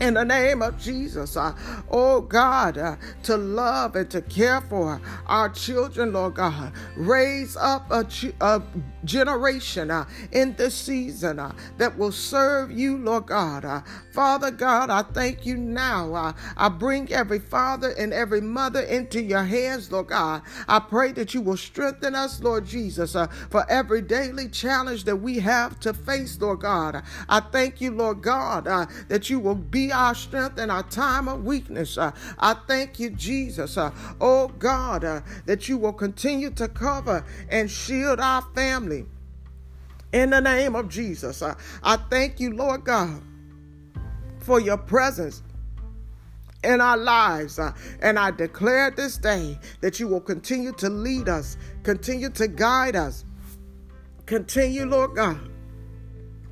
in 0.00 0.14
the 0.14 0.24
name 0.24 0.62
of 0.62 0.78
Jesus. 0.78 1.36
Uh, 1.36 1.54
oh 1.90 2.20
God, 2.20 2.78
uh, 2.78 2.96
to 3.24 3.36
love 3.36 3.96
and 3.96 4.10
to 4.10 4.22
care 4.22 4.60
for 4.62 5.00
our 5.26 5.48
children, 5.48 6.12
Lord 6.12 6.34
God. 6.34 6.72
Raise 6.96 7.56
up 7.56 7.90
a, 7.90 8.06
a 8.40 8.62
generation 9.04 9.90
uh, 9.90 10.04
in 10.32 10.54
this 10.54 10.74
season 10.74 11.38
uh, 11.38 11.52
that 11.78 11.96
will 11.96 12.12
serve 12.12 12.70
you, 12.70 12.98
Lord 12.98 13.26
God. 13.26 13.64
Uh, 13.64 13.82
Father 14.12 14.50
God, 14.50 14.90
I 14.90 15.02
thank 15.02 15.46
you 15.46 15.56
now. 15.56 16.14
Uh, 16.14 16.32
I 16.56 16.68
bring 16.68 17.12
every 17.12 17.38
father 17.38 17.90
and 17.98 18.12
every 18.12 18.40
mother 18.40 18.80
into 18.80 19.22
your 19.22 19.44
hands, 19.44 19.92
Lord 19.92 20.08
God. 20.08 20.42
I 20.66 20.80
pray 20.80 21.12
that 21.12 21.34
you 21.34 21.40
will 21.40 21.56
strengthen 21.56 22.14
us, 22.14 22.40
Lord 22.42 22.66
Jesus, 22.66 23.14
uh, 23.14 23.28
for 23.50 23.64
every 23.70 24.02
daily 24.02 24.48
challenge 24.48 25.04
that 25.04 25.16
we 25.16 25.38
have 25.40 25.78
to 25.80 25.94
face, 25.94 26.40
Lord 26.40 26.60
God. 26.60 27.02
I 27.28 27.40
thank 27.40 27.80
you, 27.80 27.90
Lord 27.92 28.22
God, 28.22 28.66
uh, 28.66 28.86
that 29.08 29.30
you 29.30 29.38
will 29.38 29.54
be 29.54 29.87
our 29.92 30.14
strength 30.14 30.58
in 30.58 30.70
our 30.70 30.82
time 30.84 31.28
of 31.28 31.44
weakness. 31.44 31.98
Uh, 31.98 32.12
I 32.38 32.54
thank 32.66 32.98
you, 32.98 33.10
Jesus, 33.10 33.76
uh, 33.76 33.90
oh 34.20 34.48
God, 34.48 35.04
uh, 35.04 35.20
that 35.46 35.68
you 35.68 35.78
will 35.78 35.92
continue 35.92 36.50
to 36.50 36.68
cover 36.68 37.24
and 37.50 37.70
shield 37.70 38.20
our 38.20 38.42
family 38.54 39.06
in 40.12 40.30
the 40.30 40.40
name 40.40 40.74
of 40.74 40.88
Jesus. 40.88 41.42
I, 41.42 41.54
I 41.82 41.96
thank 41.96 42.40
you, 42.40 42.54
Lord 42.54 42.84
God, 42.84 43.20
for 44.38 44.60
your 44.60 44.78
presence 44.78 45.42
in 46.64 46.80
our 46.80 46.96
lives. 46.96 47.58
Uh, 47.58 47.72
and 48.00 48.18
I 48.18 48.30
declare 48.30 48.90
this 48.90 49.16
day 49.16 49.58
that 49.80 50.00
you 50.00 50.08
will 50.08 50.20
continue 50.20 50.72
to 50.72 50.88
lead 50.88 51.28
us, 51.28 51.56
continue 51.82 52.30
to 52.30 52.48
guide 52.48 52.96
us, 52.96 53.24
continue, 54.26 54.86
Lord 54.86 55.14
God, 55.14 55.40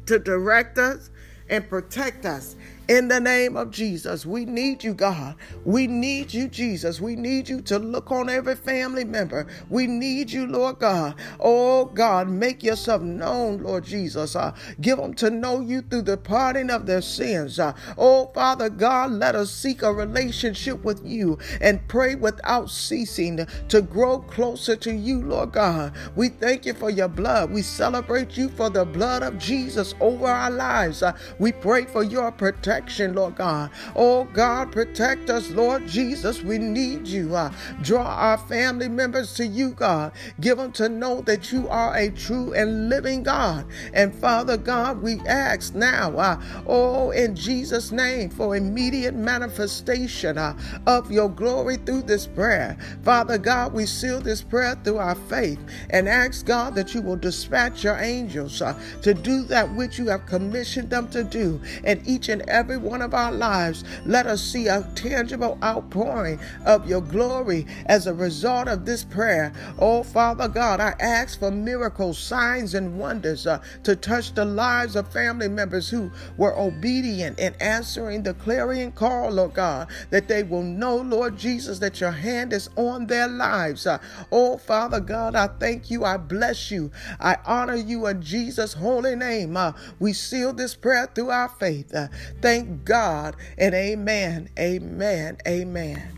to 0.06 0.18
direct 0.18 0.78
us 0.78 1.10
and 1.48 1.68
protect 1.68 2.24
us 2.26 2.56
in 2.88 3.08
the 3.08 3.20
name 3.20 3.56
of 3.56 3.70
Jesus. 3.70 4.24
We 4.24 4.44
need 4.44 4.84
you, 4.84 4.94
God. 4.94 5.34
We 5.64 5.86
need 5.86 6.32
you, 6.32 6.48
Jesus. 6.48 7.00
We 7.00 7.16
need 7.16 7.48
you 7.48 7.60
to 7.62 7.78
look 7.78 8.12
on 8.12 8.28
every 8.28 8.54
family 8.54 9.04
member. 9.04 9.46
We 9.68 9.86
need 9.86 10.30
you, 10.30 10.46
Lord 10.46 10.78
God. 10.78 11.16
Oh, 11.40 11.86
God, 11.86 12.28
make 12.28 12.62
yourself 12.62 13.02
known, 13.02 13.58
Lord 13.62 13.84
Jesus. 13.84 14.36
Uh, 14.36 14.54
give 14.80 14.98
them 14.98 15.14
to 15.14 15.30
know 15.30 15.60
you 15.60 15.82
through 15.82 16.02
the 16.02 16.16
parting 16.16 16.70
of 16.70 16.86
their 16.86 17.02
sins. 17.02 17.58
Uh, 17.58 17.72
oh, 17.98 18.30
Father 18.34 18.70
God, 18.70 19.10
let 19.10 19.34
us 19.34 19.50
seek 19.50 19.82
a 19.82 19.92
relationship 19.92 20.84
with 20.84 21.04
you 21.04 21.38
and 21.60 21.86
pray 21.88 22.14
without 22.14 22.70
ceasing 22.70 23.46
to 23.68 23.82
grow 23.82 24.20
closer 24.20 24.76
to 24.76 24.94
you, 24.94 25.22
Lord 25.22 25.52
God. 25.52 25.92
We 26.14 26.28
thank 26.28 26.64
you 26.64 26.74
for 26.74 26.90
your 26.90 27.08
blood. 27.08 27.50
We 27.50 27.62
celebrate 27.62 28.36
you 28.36 28.48
for 28.50 28.70
the 28.70 28.84
blood 28.84 29.22
of 29.22 29.38
Jesus 29.38 29.94
over 30.00 30.26
our 30.26 30.50
lives. 30.50 31.02
Uh, 31.02 31.16
we 31.38 31.52
pray 31.52 31.84
for 31.84 32.02
your 32.04 32.30
protection 32.30 32.75
Lord 33.14 33.36
God. 33.36 33.70
Oh 33.94 34.24
God, 34.24 34.72
protect 34.72 35.30
us, 35.30 35.50
Lord 35.50 35.86
Jesus. 35.86 36.42
We 36.42 36.58
need 36.58 37.06
you. 37.06 37.34
Uh, 37.34 37.52
draw 37.82 38.04
our 38.04 38.38
family 38.38 38.88
members 38.88 39.34
to 39.34 39.46
you, 39.46 39.70
God. 39.70 40.12
Give 40.40 40.58
them 40.58 40.72
to 40.72 40.88
know 40.88 41.20
that 41.22 41.52
you 41.52 41.68
are 41.68 41.94
a 41.96 42.10
true 42.10 42.52
and 42.52 42.88
living 42.88 43.22
God. 43.22 43.66
And 43.92 44.14
Father 44.14 44.56
God, 44.56 45.02
we 45.02 45.20
ask 45.26 45.74
now, 45.74 46.16
uh, 46.16 46.42
oh, 46.66 47.10
in 47.10 47.34
Jesus' 47.34 47.92
name, 47.92 48.30
for 48.30 48.56
immediate 48.56 49.14
manifestation 49.14 50.38
uh, 50.38 50.56
of 50.86 51.10
your 51.10 51.28
glory 51.28 51.76
through 51.76 52.02
this 52.02 52.26
prayer. 52.26 52.76
Father 53.02 53.38
God, 53.38 53.72
we 53.72 53.86
seal 53.86 54.20
this 54.20 54.42
prayer 54.42 54.76
through 54.84 54.98
our 54.98 55.14
faith 55.14 55.60
and 55.90 56.08
ask 56.08 56.44
God 56.44 56.74
that 56.74 56.94
you 56.94 57.02
will 57.02 57.16
dispatch 57.16 57.84
your 57.84 57.98
angels 57.98 58.60
uh, 58.60 58.78
to 59.02 59.14
do 59.14 59.42
that 59.44 59.72
which 59.74 59.98
you 59.98 60.08
have 60.08 60.26
commissioned 60.26 60.90
them 60.90 61.08
to 61.10 61.22
do 61.24 61.60
in 61.84 62.02
each 62.06 62.28
and 62.28 62.42
every 62.48 62.65
every 62.66 62.76
one 62.78 63.00
of 63.00 63.14
our 63.14 63.30
lives. 63.30 63.84
Let 64.04 64.26
us 64.26 64.42
see 64.42 64.66
a 64.66 64.82
tangible 64.96 65.56
outpouring 65.62 66.40
of 66.64 66.88
your 66.88 67.00
glory 67.00 67.64
as 67.86 68.08
a 68.08 68.12
result 68.12 68.66
of 68.66 68.84
this 68.84 69.04
prayer. 69.04 69.52
Oh, 69.78 70.02
Father 70.02 70.48
God, 70.48 70.80
I 70.80 70.96
ask 70.98 71.38
for 71.38 71.52
miracles, 71.52 72.18
signs, 72.18 72.74
and 72.74 72.98
wonders 72.98 73.46
uh, 73.46 73.62
to 73.84 73.94
touch 73.94 74.34
the 74.34 74.44
lives 74.44 74.96
of 74.96 75.12
family 75.12 75.46
members 75.46 75.88
who 75.88 76.10
were 76.38 76.58
obedient 76.58 77.38
in 77.38 77.54
answering 77.60 78.24
the 78.24 78.34
clarion 78.34 78.90
call, 78.90 79.30
Lord 79.30 79.54
God, 79.54 79.86
that 80.10 80.26
they 80.26 80.42
will 80.42 80.64
know, 80.64 80.96
Lord 80.96 81.36
Jesus, 81.36 81.78
that 81.78 82.00
your 82.00 82.10
hand 82.10 82.52
is 82.52 82.68
on 82.74 83.06
their 83.06 83.28
lives. 83.28 83.86
Uh, 83.86 83.98
oh, 84.32 84.58
Father 84.58 84.98
God, 84.98 85.36
I 85.36 85.46
thank 85.60 85.88
you. 85.88 86.04
I 86.04 86.16
bless 86.16 86.72
you. 86.72 86.90
I 87.20 87.36
honor 87.46 87.76
you 87.76 88.08
in 88.08 88.22
Jesus' 88.22 88.72
holy 88.72 89.14
name. 89.14 89.56
Uh, 89.56 89.70
we 90.00 90.12
seal 90.12 90.52
this 90.52 90.74
prayer 90.74 91.08
through 91.14 91.30
our 91.30 91.48
faith. 91.48 91.94
Uh, 91.94 92.08
thank 92.42 92.55
Thank 92.56 92.86
God 92.86 93.36
and 93.58 93.74
amen, 93.74 94.48
amen, 94.58 95.36
amen. 95.46 96.15